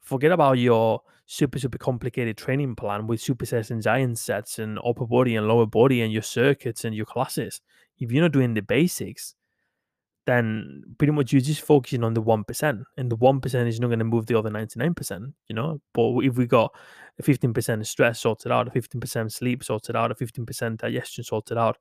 forget 0.00 0.32
about 0.32 0.58
your 0.58 1.02
super, 1.26 1.58
super 1.58 1.78
complicated 1.78 2.36
training 2.36 2.76
plan 2.76 3.06
with 3.06 3.20
supersets 3.20 3.70
and 3.70 3.82
giant 3.82 4.18
sets 4.18 4.58
and 4.58 4.78
upper 4.86 5.06
body 5.06 5.34
and 5.36 5.48
lower 5.48 5.66
body 5.66 6.02
and 6.02 6.12
your 6.12 6.22
circuits 6.22 6.84
and 6.84 6.94
your 6.94 7.06
classes. 7.06 7.60
If 7.98 8.12
you're 8.12 8.22
not 8.22 8.32
doing 8.32 8.54
the 8.54 8.62
basics, 8.62 9.34
then 10.26 10.82
pretty 10.98 11.12
much 11.12 11.32
you're 11.32 11.40
just 11.40 11.62
focusing 11.62 12.02
on 12.04 12.14
the 12.14 12.22
1%. 12.22 12.84
And 12.96 13.10
the 13.10 13.16
1% 13.16 13.66
is 13.66 13.80
not 13.80 13.86
going 13.86 14.00
to 14.00 14.04
move 14.04 14.26
the 14.26 14.38
other 14.38 14.50
99%, 14.50 15.32
you 15.48 15.54
know? 15.54 15.80
But 15.94 16.18
if 16.24 16.36
we 16.36 16.46
got 16.46 16.74
a 17.18 17.22
15% 17.22 17.86
stress 17.86 18.20
sorted 18.20 18.52
out, 18.52 18.68
a 18.68 18.70
15% 18.70 19.32
sleep 19.32 19.64
sorted 19.64 19.96
out, 19.96 20.10
a 20.10 20.14
15% 20.14 20.78
digestion 20.78 21.24
sorted 21.24 21.56
out, 21.56 21.78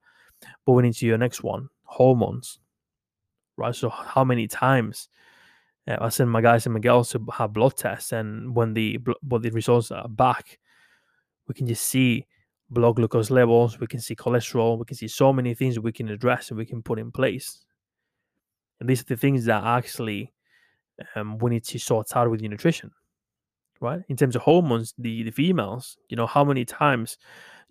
moving 0.67 0.85
into 0.85 1.07
your 1.07 1.17
next 1.17 1.43
one, 1.43 1.69
hormones, 1.83 2.59
right? 3.57 3.75
So 3.75 3.89
how 3.89 4.23
many 4.23 4.47
times 4.47 5.09
uh, 5.87 5.97
I 5.99 6.09
send 6.09 6.29
my 6.29 6.41
guys 6.41 6.67
and 6.67 6.73
my 6.73 6.79
girls 6.79 7.09
to 7.11 7.25
have 7.33 7.53
blood 7.53 7.75
tests, 7.75 8.11
and 8.11 8.55
when 8.55 8.73
the 8.73 8.99
when 9.21 9.41
the 9.41 9.51
results 9.51 9.91
are 9.91 10.07
back, 10.07 10.59
we 11.47 11.53
can 11.53 11.67
just 11.67 11.85
see 11.85 12.25
blood 12.69 12.95
glucose 12.95 13.29
levels, 13.29 13.79
we 13.79 13.87
can 13.87 13.99
see 13.99 14.15
cholesterol, 14.15 14.79
we 14.79 14.85
can 14.85 14.97
see 14.97 15.07
so 15.07 15.31
many 15.31 15.53
things 15.53 15.75
that 15.75 15.81
we 15.81 15.91
can 15.91 16.09
address 16.09 16.49
and 16.49 16.57
we 16.57 16.65
can 16.65 16.81
put 16.81 16.97
in 16.97 17.11
place 17.11 17.65
and 18.79 18.89
these 18.89 19.01
are 19.01 19.05
the 19.05 19.15
things 19.15 19.45
that 19.45 19.63
actually 19.63 20.33
um, 21.15 21.37
we 21.37 21.51
need 21.51 21.63
to 21.65 21.79
sort 21.79 22.15
out 22.15 22.29
with 22.29 22.41
your 22.41 22.49
nutrition, 22.49 22.91
right? 23.79 24.01
In 24.09 24.15
terms 24.15 24.35
of 24.35 24.41
hormones, 24.41 24.93
the, 24.97 25.23
the 25.23 25.31
females, 25.31 25.97
you 26.09 26.17
know, 26.17 26.27
how 26.27 26.43
many 26.43 26.65
times 26.65 27.17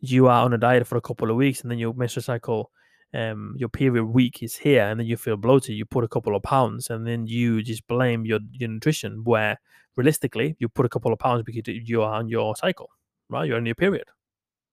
you 0.01 0.27
are 0.27 0.45
on 0.45 0.53
a 0.53 0.59
diet 0.59 0.87
for 0.87 0.97
a 0.97 1.01
couple 1.01 1.31
of 1.31 1.37
weeks 1.37 1.63
and 1.63 1.71
then 1.71 1.79
your 1.79 1.95
menstrual 1.95 2.23
cycle, 2.23 2.71
um, 3.13 3.55
your 3.57 3.69
period 3.69 4.05
week 4.05 4.43
is 4.43 4.57
here 4.57 4.85
and 4.85 4.99
then 4.99 5.07
you 5.07 5.17
feel 5.17 5.37
bloated, 5.37 5.77
you 5.77 5.85
put 5.85 6.05
a 6.05 6.09
couple 6.09 6.35
of 6.35 6.43
pounds 6.43 6.91
and 6.91 7.07
then 7.07 7.27
you 7.27 7.63
just 7.63 7.87
blame 7.87 8.25
your, 8.25 8.41
your 8.53 8.69
nutrition 8.69 9.23
where 9.25 9.59
realistically 9.97 10.57
you 10.59 10.69
put 10.69 10.87
a 10.87 10.89
couple 10.89 11.13
of 11.13 11.19
pounds 11.19 11.43
because 11.45 11.63
you 11.67 12.03
are 12.03 12.15
on 12.15 12.29
your 12.29 12.57
cycle, 12.57 12.91
right? 13.29 13.47
You're 13.47 13.57
on 13.57 13.67
your 13.67 13.75
period 13.75 14.09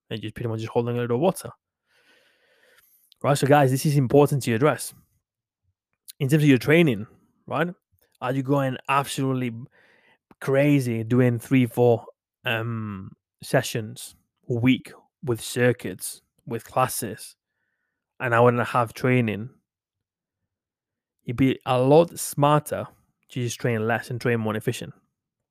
and 0.09 0.21
you're 0.21 0.31
pretty 0.31 0.49
much 0.49 0.59
just 0.59 0.71
holding 0.71 0.97
a 0.97 1.01
little 1.01 1.19
water. 1.19 1.51
Right. 3.23 3.37
So 3.37 3.45
guys, 3.45 3.69
this 3.69 3.85
is 3.85 3.97
important 3.97 4.41
to 4.43 4.53
address 4.53 4.95
in 6.21 6.29
terms 6.29 6.43
of 6.43 6.49
your 6.49 6.59
training, 6.59 7.07
right? 7.47 7.73
Are 8.21 8.31
you 8.31 8.43
going 8.43 8.77
absolutely 8.87 9.51
crazy 10.39 11.03
doing 11.03 11.39
three, 11.39 11.65
four 11.65 12.05
um, 12.45 13.11
sessions 13.41 14.15
a 14.47 14.53
week 14.53 14.93
with 15.23 15.41
circuits, 15.41 16.21
with 16.45 16.63
classes, 16.63 17.35
an 18.19 18.33
hour 18.33 18.49
and 18.49 18.61
a 18.61 18.65
half 18.65 18.93
training? 18.93 19.49
You'd 21.23 21.37
be 21.37 21.59
a 21.65 21.79
lot 21.79 22.19
smarter 22.19 22.85
to 23.29 23.41
just 23.41 23.59
train 23.59 23.87
less 23.87 24.11
and 24.11 24.21
train 24.21 24.41
more 24.41 24.55
efficient, 24.55 24.93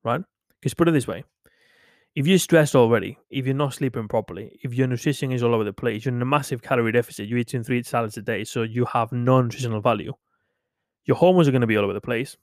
right? 0.04 0.22
Because 0.60 0.74
put 0.74 0.86
it 0.88 0.92
this 0.92 1.08
way 1.08 1.24
if 2.14 2.28
you're 2.28 2.38
stressed 2.38 2.76
already, 2.76 3.18
if 3.30 3.44
you're 3.44 3.54
not 3.56 3.74
sleeping 3.74 4.06
properly, 4.06 4.56
if 4.62 4.74
your 4.74 4.86
nutrition 4.86 5.32
is 5.32 5.42
all 5.42 5.54
over 5.54 5.64
the 5.64 5.72
place, 5.72 6.04
you're 6.04 6.14
in 6.14 6.22
a 6.22 6.24
massive 6.24 6.62
calorie 6.62 6.92
deficit, 6.92 7.28
you're 7.28 7.38
eating 7.38 7.64
three 7.64 7.82
salads 7.82 8.16
a 8.16 8.22
day, 8.22 8.44
so 8.44 8.62
you 8.62 8.84
have 8.84 9.10
no 9.10 9.40
nutritional 9.42 9.80
value 9.80 10.12
your 11.04 11.16
hormones 11.16 11.48
are 11.48 11.52
going 11.52 11.60
to 11.60 11.66
be 11.66 11.76
all 11.76 11.84
over 11.84 11.92
the 11.92 12.00
place. 12.00 12.36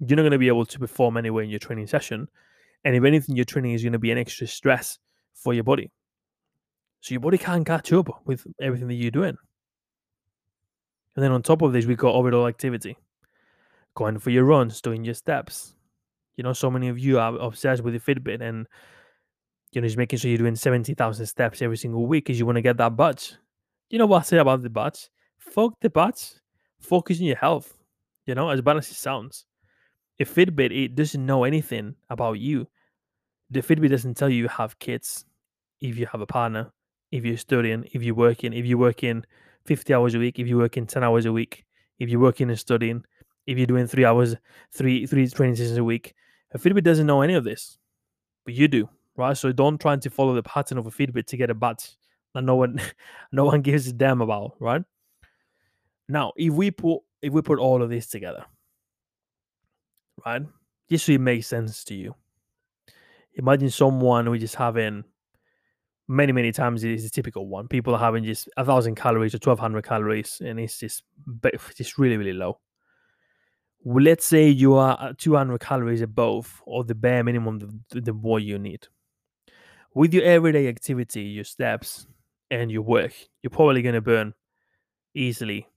You're 0.00 0.16
not 0.16 0.22
going 0.22 0.32
to 0.32 0.38
be 0.38 0.48
able 0.48 0.66
to 0.66 0.78
perform 0.78 1.16
anywhere 1.16 1.44
in 1.44 1.50
your 1.50 1.58
training 1.58 1.86
session. 1.86 2.28
And 2.84 2.96
if 2.96 3.04
anything, 3.04 3.36
your 3.36 3.44
training 3.44 3.72
is 3.72 3.82
going 3.82 3.92
to 3.92 3.98
be 3.98 4.10
an 4.10 4.18
extra 4.18 4.46
stress 4.46 4.98
for 5.34 5.52
your 5.52 5.64
body. 5.64 5.90
So 7.00 7.12
your 7.12 7.20
body 7.20 7.38
can't 7.38 7.66
catch 7.66 7.92
up 7.92 8.08
with 8.26 8.46
everything 8.60 8.88
that 8.88 8.94
you're 8.94 9.10
doing. 9.10 9.36
And 11.16 11.24
then 11.24 11.32
on 11.32 11.42
top 11.42 11.62
of 11.62 11.72
this, 11.72 11.86
we've 11.86 11.96
got 11.96 12.14
overall 12.14 12.46
activity. 12.46 12.96
Going 13.94 14.18
for 14.18 14.30
your 14.30 14.44
runs, 14.44 14.80
doing 14.80 15.04
your 15.04 15.14
steps. 15.14 15.74
You 16.36 16.44
know, 16.44 16.52
so 16.52 16.70
many 16.70 16.88
of 16.88 16.98
you 16.98 17.18
are 17.18 17.36
obsessed 17.36 17.82
with 17.82 17.94
the 17.94 18.00
Fitbit 18.00 18.40
and 18.40 18.66
you 19.72 19.80
know, 19.80 19.86
just 19.86 19.98
making 19.98 20.18
sure 20.18 20.30
you're 20.30 20.38
doing 20.38 20.56
70,000 20.56 21.26
steps 21.26 21.62
every 21.62 21.76
single 21.76 22.06
week 22.06 22.24
because 22.24 22.38
you 22.38 22.46
want 22.46 22.56
to 22.56 22.62
get 22.62 22.76
that 22.78 22.96
budge. 22.96 23.34
You 23.88 23.98
know 23.98 24.06
what 24.06 24.20
I 24.20 24.22
say 24.22 24.38
about 24.38 24.62
the 24.62 24.70
budge? 24.70 25.08
Fuck 25.38 25.74
the 25.80 25.90
budge. 25.90 26.34
Focus 26.80 27.18
on 27.18 27.26
your 27.26 27.36
health. 27.36 27.76
You 28.30 28.36
know, 28.36 28.50
as 28.50 28.60
bad 28.60 28.76
as 28.76 28.88
it 28.88 28.94
sounds, 28.94 29.44
if 30.20 30.32
Fitbit 30.32 30.70
it 30.70 30.94
doesn't 30.94 31.26
know 31.26 31.42
anything 31.42 31.96
about 32.10 32.38
you, 32.38 32.68
the 33.50 33.60
Fitbit 33.60 33.90
doesn't 33.90 34.16
tell 34.16 34.28
you 34.28 34.42
you 34.42 34.46
have 34.48 34.78
kids, 34.78 35.24
if 35.80 35.98
you 35.98 36.06
have 36.06 36.20
a 36.20 36.26
partner, 36.26 36.70
if 37.10 37.24
you're 37.24 37.36
studying, 37.36 37.88
if 37.92 38.04
you're 38.04 38.14
working, 38.14 38.52
if 38.52 38.66
you're 38.66 38.78
working 38.78 39.24
50 39.66 39.92
hours 39.92 40.14
a 40.14 40.20
week, 40.20 40.38
if 40.38 40.46
you're 40.46 40.60
working 40.60 40.86
10 40.86 41.02
hours 41.02 41.26
a 41.26 41.32
week, 41.32 41.64
if 41.98 42.08
you're 42.08 42.20
working 42.20 42.50
and 42.50 42.56
studying, 42.56 43.02
if 43.48 43.58
you're 43.58 43.66
doing 43.66 43.88
three 43.88 44.04
hours, 44.04 44.36
three 44.72 45.06
three 45.06 45.26
training 45.26 45.56
sessions 45.56 45.78
a 45.78 45.82
week. 45.82 46.14
A 46.54 46.58
Fitbit 46.60 46.84
doesn't 46.84 47.08
know 47.08 47.22
any 47.22 47.34
of 47.34 47.42
this, 47.42 47.78
but 48.44 48.54
you 48.54 48.68
do, 48.68 48.88
right? 49.16 49.36
So 49.36 49.50
don't 49.50 49.80
try 49.80 49.96
to 49.96 50.08
follow 50.08 50.36
the 50.36 50.44
pattern 50.44 50.78
of 50.78 50.86
a 50.86 50.90
Fitbit 50.92 51.26
to 51.26 51.36
get 51.36 51.50
a 51.50 51.54
badge 51.54 51.96
that 52.34 52.44
no 52.44 52.54
one 52.54 52.80
no 53.32 53.44
one 53.46 53.60
gives 53.60 53.88
a 53.88 53.92
damn 53.92 54.20
about, 54.20 54.52
right? 54.60 54.84
Now, 56.08 56.32
if 56.36 56.54
we 56.54 56.70
put 56.70 57.00
if 57.22 57.32
we 57.32 57.42
put 57.42 57.58
all 57.58 57.82
of 57.82 57.90
this 57.90 58.06
together, 58.06 58.44
right? 60.24 60.42
So 60.96 61.12
it 61.12 61.20
makes 61.20 61.46
sense 61.46 61.84
to 61.84 61.94
you. 61.94 62.14
Imagine 63.34 63.70
someone 63.70 64.26
who 64.26 64.36
just 64.38 64.56
having 64.56 65.04
many, 66.08 66.32
many 66.32 66.50
times 66.50 66.82
is 66.82 67.04
a 67.04 67.10
typical 67.10 67.46
one. 67.46 67.68
People 67.68 67.94
are 67.94 68.00
having 68.00 68.24
just 68.24 68.48
a 68.56 68.64
thousand 68.64 68.96
calories 68.96 69.34
or 69.34 69.38
twelve 69.38 69.60
hundred 69.60 69.84
calories, 69.84 70.42
and 70.44 70.58
it's 70.58 70.80
just 70.80 71.04
just 71.76 71.98
really, 71.98 72.16
really 72.16 72.32
low. 72.32 72.58
Well, 73.82 74.04
let's 74.04 74.26
say 74.26 74.48
you 74.48 74.74
are 74.74 75.14
two 75.14 75.36
hundred 75.36 75.60
calories 75.60 76.02
above, 76.02 76.60
or 76.66 76.82
the 76.82 76.94
bare 76.94 77.22
minimum, 77.22 77.82
the, 77.90 78.00
the 78.00 78.12
more 78.12 78.40
you 78.40 78.58
need. 78.58 78.88
With 79.94 80.12
your 80.12 80.24
everyday 80.24 80.68
activity, 80.68 81.22
your 81.22 81.44
steps, 81.44 82.06
and 82.50 82.70
your 82.70 82.82
work, 82.82 83.12
you're 83.42 83.50
probably 83.50 83.82
going 83.82 83.94
to 83.94 84.00
burn 84.00 84.34
easily 85.14 85.68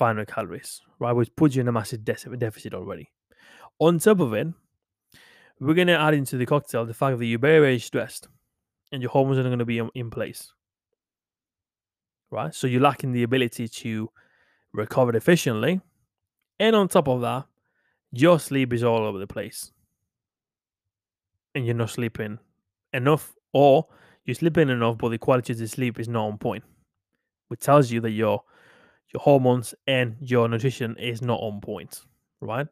500 0.00 0.28
calories, 0.28 0.80
right? 0.98 1.12
Which 1.12 1.36
puts 1.36 1.54
you 1.54 1.60
in 1.60 1.68
a 1.68 1.72
massive 1.72 2.06
de- 2.06 2.36
deficit 2.38 2.72
already. 2.72 3.10
On 3.80 3.98
top 3.98 4.20
of 4.20 4.32
it, 4.32 4.46
we're 5.60 5.74
going 5.74 5.88
to 5.88 6.00
add 6.00 6.14
into 6.14 6.38
the 6.38 6.46
cocktail 6.46 6.86
the 6.86 6.94
fact 6.94 7.18
that 7.18 7.26
you're 7.26 7.38
very, 7.38 7.60
very 7.60 7.78
stressed 7.78 8.26
and 8.90 9.02
your 9.02 9.10
hormones 9.10 9.38
are 9.38 9.42
going 9.42 9.58
to 9.58 9.66
be 9.66 9.78
in 9.94 10.08
place, 10.08 10.54
right? 12.30 12.54
So 12.54 12.66
you're 12.66 12.80
lacking 12.80 13.12
the 13.12 13.24
ability 13.24 13.68
to 13.68 14.08
recover 14.72 15.14
efficiently. 15.14 15.82
And 16.58 16.74
on 16.74 16.88
top 16.88 17.06
of 17.06 17.20
that, 17.20 17.44
your 18.10 18.40
sleep 18.40 18.72
is 18.72 18.82
all 18.82 19.00
over 19.00 19.18
the 19.18 19.26
place. 19.26 19.70
And 21.54 21.66
you're 21.66 21.74
not 21.74 21.90
sleeping 21.90 22.38
enough, 22.94 23.34
or 23.52 23.86
you're 24.24 24.34
sleeping 24.34 24.70
enough, 24.70 24.96
but 24.96 25.10
the 25.10 25.18
quality 25.18 25.52
of 25.52 25.58
the 25.58 25.68
sleep 25.68 26.00
is 26.00 26.08
not 26.08 26.26
on 26.26 26.38
point, 26.38 26.64
which 27.48 27.60
tells 27.60 27.90
you 27.90 28.00
that 28.00 28.12
you're 28.12 28.42
your 29.12 29.20
hormones 29.20 29.74
and 29.86 30.16
your 30.20 30.48
nutrition 30.48 30.96
is 30.96 31.22
not 31.22 31.40
on 31.40 31.60
point, 31.60 32.02
right? 32.40 32.66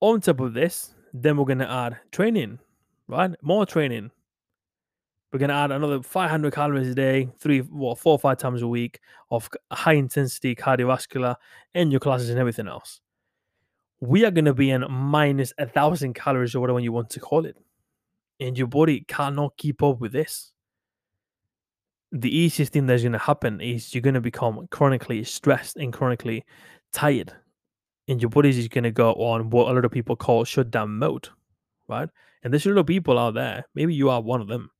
On 0.00 0.20
top 0.20 0.40
of 0.40 0.54
this, 0.54 0.94
then 1.12 1.36
we're 1.36 1.44
going 1.44 1.58
to 1.58 1.70
add 1.70 1.98
training, 2.10 2.58
right? 3.08 3.30
More 3.42 3.66
training. 3.66 4.10
We're 5.32 5.38
gonna 5.38 5.54
add 5.54 5.72
another 5.72 6.02
500 6.02 6.52
calories 6.52 6.88
a 6.88 6.94
day, 6.94 7.30
three, 7.38 7.60
what, 7.60 7.98
four 7.98 8.12
or 8.12 8.18
five 8.18 8.36
times 8.36 8.60
a 8.60 8.68
week 8.68 9.00
of 9.30 9.48
high 9.70 9.94
intensity 9.94 10.54
cardiovascular 10.54 11.36
and 11.74 11.90
your 11.90 12.00
classes 12.00 12.28
and 12.28 12.38
everything 12.38 12.68
else. 12.68 13.00
We 14.00 14.26
are 14.26 14.30
gonna 14.30 14.52
be 14.52 14.70
in 14.70 14.84
minus 14.90 15.54
a 15.56 15.66
thousand 15.66 16.14
calories 16.14 16.54
or 16.54 16.60
whatever 16.60 16.80
you 16.80 16.92
want 16.92 17.08
to 17.10 17.20
call 17.20 17.46
it, 17.46 17.56
and 18.40 18.58
your 18.58 18.66
body 18.66 19.06
cannot 19.08 19.56
keep 19.56 19.82
up 19.82 20.00
with 20.00 20.12
this. 20.12 20.51
The 22.12 22.34
easiest 22.34 22.72
thing 22.72 22.86
that's 22.86 23.02
gonna 23.02 23.18
happen 23.18 23.60
is 23.60 23.94
you're 23.94 24.02
gonna 24.02 24.20
become 24.20 24.66
chronically 24.70 25.24
stressed 25.24 25.76
and 25.76 25.92
chronically 25.92 26.44
tired, 26.92 27.32
and 28.08 28.20
your 28.20 28.30
body 28.30 28.50
is 28.50 28.68
gonna 28.68 28.90
go 28.90 29.12
on 29.14 29.50
what 29.50 29.68
a 29.68 29.72
lot 29.72 29.84
of 29.84 29.90
people 29.90 30.14
call 30.14 30.44
shutdown 30.44 30.98
mode, 30.98 31.28
right? 31.88 32.08
And 32.42 32.52
there's 32.52 32.66
a 32.66 32.70
lot 32.70 32.80
of 32.80 32.86
people 32.86 33.18
out 33.18 33.34
there. 33.34 33.64
Maybe 33.74 33.94
you 33.94 34.10
are 34.10 34.20
one 34.20 34.40
of 34.40 34.48
them 34.48 34.70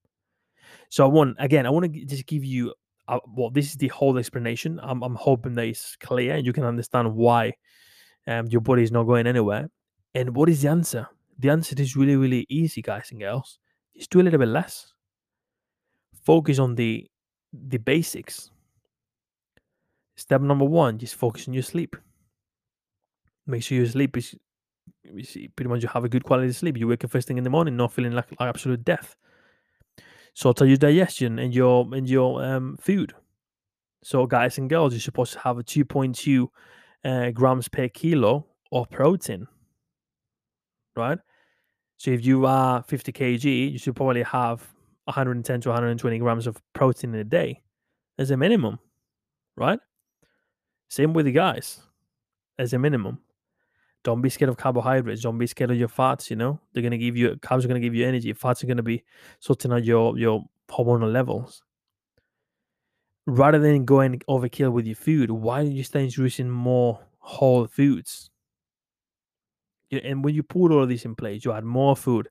so 0.92 1.04
I 1.04 1.08
want 1.08 1.36
again, 1.38 1.64
I 1.64 1.70
want 1.70 1.90
to 1.90 2.04
just 2.04 2.26
give 2.26 2.44
you 2.44 2.74
uh, 3.08 3.18
well, 3.34 3.48
this 3.48 3.70
is 3.70 3.76
the 3.76 3.88
whole 3.88 4.18
explanation. 4.18 4.78
I'm, 4.82 5.02
I'm 5.02 5.14
hoping 5.14 5.54
that 5.54 5.64
it's 5.64 5.96
clear 5.96 6.34
and 6.34 6.44
you 6.44 6.52
can 6.52 6.64
understand 6.64 7.14
why 7.14 7.54
um, 8.26 8.46
your 8.48 8.60
body 8.60 8.82
is 8.82 8.92
not 8.92 9.04
going 9.04 9.26
anywhere. 9.26 9.70
And 10.14 10.36
what 10.36 10.50
is 10.50 10.60
the 10.60 10.68
answer? 10.68 11.08
The 11.38 11.48
answer 11.48 11.74
is 11.78 11.96
really, 11.96 12.16
really 12.16 12.46
easy, 12.50 12.82
guys 12.82 13.08
and 13.10 13.20
girls. 13.20 13.58
Just 13.96 14.10
do 14.10 14.20
a 14.20 14.22
little 14.22 14.38
bit 14.38 14.48
less. 14.48 14.92
Focus 16.26 16.58
on 16.58 16.74
the 16.74 17.06
the 17.52 17.78
basics. 17.78 18.50
Step 20.16 20.40
number 20.40 20.64
one, 20.64 20.98
just 20.98 21.14
focus 21.14 21.48
on 21.48 21.54
your 21.54 21.62
sleep. 21.62 21.96
Make 23.46 23.62
sure 23.62 23.78
your 23.78 23.86
sleep 23.86 24.16
is 24.16 24.34
you 25.04 25.24
see, 25.24 25.48
pretty 25.48 25.68
much 25.68 25.82
you 25.82 25.88
have 25.88 26.04
a 26.04 26.08
good 26.08 26.24
quality 26.24 26.52
sleep. 26.52 26.76
You 26.76 26.88
wake 26.88 27.04
up 27.04 27.10
first 27.10 27.26
thing 27.28 27.38
in 27.38 27.44
the 27.44 27.50
morning, 27.50 27.76
not 27.76 27.92
feeling 27.92 28.12
like, 28.12 28.30
like 28.38 28.48
absolute 28.48 28.84
death 28.84 29.16
sort 30.34 30.60
of 30.60 30.68
your 30.68 30.76
digestion 30.76 31.38
and 31.38 31.54
your 31.54 31.88
and 31.94 32.08
your 32.08 32.42
um, 32.44 32.76
food. 32.80 33.12
So, 34.02 34.26
guys 34.26 34.58
and 34.58 34.68
girls, 34.68 34.92
you're 34.92 35.00
supposed 35.00 35.32
to 35.34 35.38
have 35.40 35.58
a 35.58 35.62
2.2 35.62 36.48
uh, 37.04 37.30
grams 37.30 37.68
per 37.68 37.88
kilo 37.88 38.46
of 38.72 38.90
protein, 38.90 39.46
right? 40.96 41.18
So, 41.98 42.10
if 42.10 42.24
you 42.24 42.46
are 42.46 42.82
50 42.82 43.12
kg, 43.12 43.72
you 43.72 43.78
should 43.78 43.94
probably 43.94 44.24
have 44.24 44.66
110 45.04 45.60
to 45.62 45.68
120 45.68 46.18
grams 46.18 46.46
of 46.46 46.60
protein 46.72 47.14
in 47.14 47.20
a 47.20 47.24
day 47.24 47.62
as 48.18 48.30
a 48.30 48.36
minimum, 48.36 48.78
right? 49.56 49.80
Same 50.88 51.12
with 51.12 51.26
the 51.26 51.32
guys, 51.32 51.80
as 52.58 52.72
a 52.72 52.78
minimum. 52.78 53.18
Don't 54.04 54.20
be 54.20 54.30
scared 54.30 54.48
of 54.48 54.56
carbohydrates. 54.56 55.22
Don't 55.22 55.38
be 55.38 55.46
scared 55.46 55.70
of 55.70 55.76
your 55.76 55.88
fats. 55.88 56.28
You 56.30 56.36
know 56.36 56.60
they're 56.72 56.82
gonna 56.82 56.98
give 56.98 57.16
you 57.16 57.30
carbs 57.36 57.64
are 57.64 57.68
gonna 57.68 57.80
give 57.80 57.94
you 57.94 58.06
energy. 58.06 58.32
Fats 58.32 58.62
are 58.62 58.66
gonna 58.66 58.82
be 58.82 59.04
sorting 59.38 59.72
out 59.72 59.84
your 59.84 60.18
your 60.18 60.44
hormonal 60.68 61.12
levels. 61.12 61.62
Rather 63.26 63.60
than 63.60 63.84
going 63.84 64.20
overkill 64.28 64.72
with 64.72 64.86
your 64.86 64.96
food, 64.96 65.30
why 65.30 65.62
don't 65.62 65.72
you 65.72 65.84
start 65.84 66.04
introducing 66.04 66.50
more 66.50 66.98
whole 67.18 67.66
foods? 67.68 68.30
And 69.92 70.24
when 70.24 70.34
you 70.34 70.42
put 70.42 70.72
all 70.72 70.82
of 70.82 70.88
this 70.88 71.04
in 71.04 71.14
place, 71.14 71.44
you 71.44 71.52
add 71.52 71.64
more 71.64 71.94
food, 71.94 72.28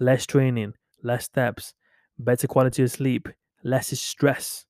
less 0.00 0.26
training, 0.26 0.74
less 1.02 1.26
steps, 1.26 1.74
better 2.18 2.46
quality 2.46 2.82
of 2.82 2.90
sleep, 2.90 3.28
less 3.62 3.98
stress. 3.98 4.64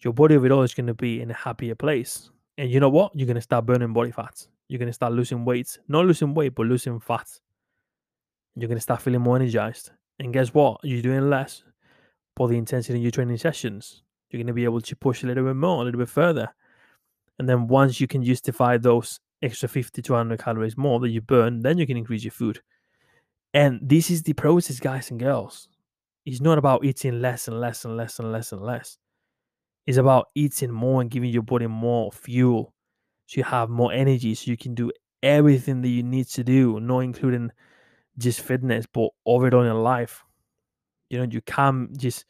Your 0.00 0.12
body 0.12 0.36
overall 0.36 0.62
is 0.62 0.74
going 0.74 0.86
to 0.86 0.94
be 0.94 1.20
in 1.20 1.30
a 1.30 1.34
happier 1.34 1.74
place. 1.74 2.30
And 2.58 2.70
you 2.70 2.80
know 2.80 2.88
what? 2.88 3.12
You're 3.14 3.26
going 3.26 3.34
to 3.36 3.42
start 3.42 3.66
burning 3.66 3.92
body 3.92 4.10
fat 4.10 4.46
you're 4.70 4.78
going 4.78 4.86
to 4.86 4.92
start 4.92 5.12
losing 5.12 5.44
weight. 5.44 5.76
Not 5.88 6.06
losing 6.06 6.32
weight, 6.32 6.54
but 6.54 6.66
losing 6.66 7.00
fat. 7.00 7.28
You're 8.54 8.68
going 8.68 8.78
to 8.78 8.82
start 8.82 9.02
feeling 9.02 9.20
more 9.20 9.34
energized. 9.34 9.90
And 10.20 10.32
guess 10.32 10.54
what? 10.54 10.78
You're 10.84 11.02
doing 11.02 11.28
less 11.28 11.64
for 12.36 12.46
the 12.46 12.56
intensity 12.56 12.94
in 12.94 13.02
your 13.02 13.10
training 13.10 13.38
sessions. 13.38 14.04
You're 14.30 14.38
going 14.38 14.46
to 14.46 14.52
be 14.52 14.62
able 14.62 14.80
to 14.80 14.94
push 14.94 15.24
a 15.24 15.26
little 15.26 15.44
bit 15.44 15.56
more, 15.56 15.82
a 15.82 15.84
little 15.84 15.98
bit 15.98 16.08
further. 16.08 16.54
And 17.40 17.48
then 17.48 17.66
once 17.66 18.00
you 18.00 18.06
can 18.06 18.22
justify 18.22 18.76
those 18.76 19.18
extra 19.42 19.68
50 19.68 20.02
to 20.02 20.12
100 20.12 20.38
calories 20.38 20.76
more 20.76 21.00
that 21.00 21.08
you 21.08 21.20
burn, 21.20 21.62
then 21.62 21.76
you 21.76 21.86
can 21.86 21.96
increase 21.96 22.22
your 22.22 22.30
food. 22.30 22.60
And 23.52 23.80
this 23.82 24.08
is 24.08 24.22
the 24.22 24.34
process, 24.34 24.78
guys 24.78 25.10
and 25.10 25.18
girls. 25.18 25.68
It's 26.26 26.40
not 26.40 26.58
about 26.58 26.84
eating 26.84 27.20
less 27.20 27.48
and 27.48 27.60
less 27.60 27.84
and 27.84 27.96
less 27.96 28.18
and 28.18 28.32
less 28.32 28.52
and 28.52 28.60
less. 28.60 28.98
It's 29.86 29.98
about 29.98 30.28
eating 30.34 30.70
more 30.70 31.00
and 31.00 31.10
giving 31.10 31.30
your 31.30 31.42
body 31.42 31.66
more 31.66 32.12
fuel 32.12 32.74
so 33.26 33.38
you 33.38 33.44
have 33.44 33.70
more 33.70 33.92
energy 33.92 34.34
so 34.34 34.50
you 34.50 34.56
can 34.56 34.74
do 34.74 34.90
everything 35.22 35.82
that 35.82 35.88
you 35.88 36.02
need 36.02 36.26
to 36.26 36.42
do 36.44 36.80
not 36.80 37.00
including 37.00 37.50
just 38.18 38.40
fitness 38.40 38.86
but 38.92 39.08
overall 39.24 39.64
in 39.64 39.82
life. 39.82 40.24
You 41.08 41.18
know 41.18 41.26
you 41.30 41.40
can't 41.40 41.96
just 41.98 42.24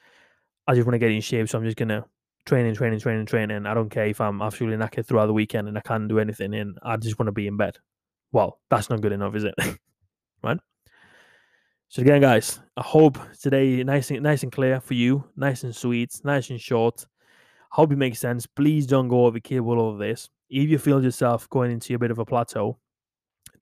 i 0.66 0.74
just 0.74 0.87
want 0.87 0.94
to 0.94 0.98
get 0.98 1.11
in 1.11 1.20
shape 1.20 1.48
so 1.48 1.59
i'm 1.59 1.64
just 1.64 1.76
gonna 1.76 2.05
train 2.46 2.66
and 2.66 2.76
train 2.76 2.92
and 2.92 3.03
train 3.03 3.18
and 3.18 3.29
train 3.29 3.50
and 3.50 3.68
i 3.68 3.74
don't 3.74 3.90
care 3.90 4.07
if 4.07 4.20
i'm 4.20 4.40
absolutely 4.40 4.79
knackered 4.79 5.07
throughout 5.07 5.26
the 5.26 5.33
weekend 5.33 5.68
and 5.68 5.76
i 5.76 5.81
can't 5.81 6.09
do 6.09 6.18
anything 6.18 6.55
and 6.55 6.79
i 6.83 6.96
just 6.96 7.18
want 7.18 7.26
to 7.26 7.33
be 7.33 7.46
in 7.46 7.57
bed. 7.57 7.76
Well 8.33 8.59
that's 8.70 8.88
not 8.88 9.00
good 9.00 9.12
enough 9.12 9.35
is 9.35 9.44
it? 9.44 9.55
Right 10.42 10.59
so 11.90 12.00
again 12.00 12.22
guys 12.22 12.61
i 12.79 12.83
hope 12.83 13.18
today 13.38 13.85
nice 13.85 14.11
and 14.11 14.22
nice 14.22 14.42
and 14.42 14.53
clear 14.53 14.81
for 14.81 14.94
you 14.94 15.22
nice 15.37 15.64
and 15.64 15.76
sweet 15.76 16.18
nice 16.24 16.48
and 16.48 16.61
short. 16.61 17.05
Hope 17.70 17.92
it 17.92 17.98
makes 17.98 18.18
sense. 18.18 18.46
Please 18.46 18.85
don't 18.85 19.07
go 19.07 19.31
overkill 19.31 19.92
of 19.92 19.98
this. 19.98 20.29
If 20.48 20.68
you 20.68 20.79
feel 20.79 21.03
yourself 21.03 21.48
going 21.50 21.70
into 21.70 21.94
a 21.94 21.98
bit 21.98 22.11
of 22.11 22.18
a 22.18 22.24
plateau, 22.24 22.79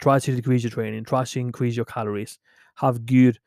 try 0.01 0.19
to 0.19 0.35
decrease 0.35 0.62
your 0.62 0.71
training, 0.71 1.05
try 1.05 1.25
to 1.25 1.38
increase 1.38 1.77
your 1.77 1.85
calories, 1.85 2.38
have 2.77 3.05
good, 3.05 3.38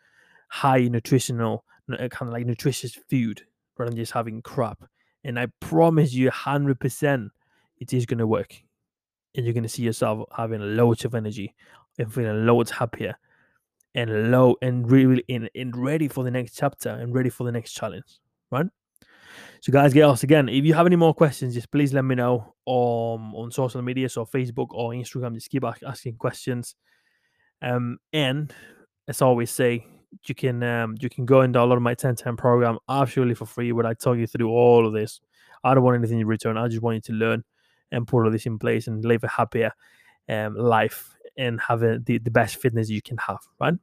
high 0.50 0.88
nutritional, 0.88 1.66
uh, 1.92 2.08
kind 2.10 2.30
of 2.30 2.34
like 2.34 2.46
nutritious 2.46 2.94
food 3.10 3.42
rather 3.78 3.90
than 3.90 3.98
just 3.98 4.12
having 4.12 4.44
crap. 4.44 4.84
And 5.24 5.40
I 5.40 5.48
promise 5.60 6.14
you, 6.14 6.30
100%, 6.30 7.30
it 7.80 7.94
is 7.94 8.06
going 8.06 8.20
to 8.20 8.28
work. 8.28 8.54
And 9.34 9.44
you're 9.44 9.54
going 9.54 9.64
to 9.64 9.70
see 9.70 9.84
yourself 9.84 10.28
having 10.36 10.62
loads 10.76 11.06
of 11.06 11.16
energy 11.16 11.56
and 11.98 12.14
feeling 12.14 12.46
loads 12.46 12.70
happier 12.70 13.18
and 13.96 14.32
low 14.32 14.56
and 14.62 14.90
really 14.90 15.24
in, 15.28 15.50
and 15.56 15.76
ready 15.76 16.08
for 16.08 16.24
the 16.24 16.32
next 16.32 16.56
chapter 16.56 16.90
and 16.90 17.14
ready 17.14 17.30
for 17.30 17.44
the 17.44 17.52
next 17.52 17.74
challenge, 17.74 18.20
right? 18.52 18.68
So, 19.62 19.72
guys, 19.72 19.94
girls, 19.94 20.24
again, 20.24 20.50
if 20.50 20.66
you 20.66 20.74
have 20.74 20.86
any 20.86 20.96
more 20.96 21.14
questions, 21.14 21.54
just 21.54 21.72
please 21.72 21.94
let 21.94 22.04
me 22.04 22.16
know 22.16 22.56
um, 22.68 23.36
on 23.36 23.52
social 23.52 23.82
media, 23.82 24.10
so 24.10 24.26
Facebook 24.26 24.68
or 24.72 24.92
Instagram. 24.92 25.36
Just 25.36 25.50
keep 25.50 25.64
asking 25.64 26.16
questions. 26.16 26.76
Um, 27.62 28.00
and 28.12 28.54
as 29.08 29.22
I 29.22 29.26
always 29.26 29.52
say, 29.52 29.86
you 30.26 30.36
can 30.36 30.64
um, 30.64 30.96
you 31.00 31.10
can 31.10 31.26
go 31.26 31.42
and 31.42 31.54
download 31.54 31.82
my 31.82 31.92
1010 31.92 32.36
program 32.38 32.80
absolutely 32.90 33.36
for 33.36 33.46
free, 33.46 33.72
where 33.72 33.86
I 33.86 33.94
talk 33.94 34.18
you 34.18 34.28
through 34.28 34.50
all 34.50 34.88
of 34.88 34.94
this. 34.94 35.22
I 35.64 35.74
don't 35.74 35.84
want 35.84 35.98
anything 35.98 36.20
in 36.20 36.28
return. 36.28 36.58
I 36.58 36.68
just 36.68 36.82
want 36.82 36.96
you 36.96 37.02
to 37.02 37.14
learn 37.14 37.44
and 37.92 38.08
put 38.08 38.26
all 38.26 38.32
this 38.32 38.46
in 38.46 38.58
place 38.58 38.88
and 38.88 39.06
live 39.06 39.24
a 39.24 39.28
happier 39.28 39.72
um, 40.28 40.56
life 40.56 41.11
and 41.38 41.60
having 41.60 42.04
the, 42.06 42.18
the 42.18 42.32
best 42.32 42.58
fitness 42.58 42.90
you 42.90 43.02
can 43.02 43.18
have, 43.18 43.40
right? 43.60 43.74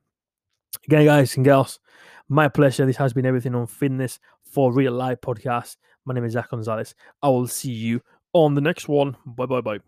Again, 0.87 1.05
guys 1.05 1.37
and 1.37 1.45
girls, 1.45 1.81
my 2.29 2.49
pleasure. 2.49 2.87
This 2.87 2.97
has 2.97 3.13
been 3.13 3.27
everything 3.27 3.55
on 3.55 3.67
fitness 3.67 4.21
for 4.43 4.73
real 4.73 4.93
life 4.93 5.21
podcast. 5.21 5.77
My 6.05 6.15
name 6.15 6.25
is 6.25 6.33
Zach 6.33 6.51
Gonzalez. 6.51 6.95
I 7.23 7.29
will 7.29 7.47
see 7.49 7.73
you 7.73 8.01
on 8.33 8.55
the 8.55 8.61
next 8.61 8.89
one. 8.89 9.17
Bye 9.27 9.47
bye 9.47 9.61
bye. 9.61 9.79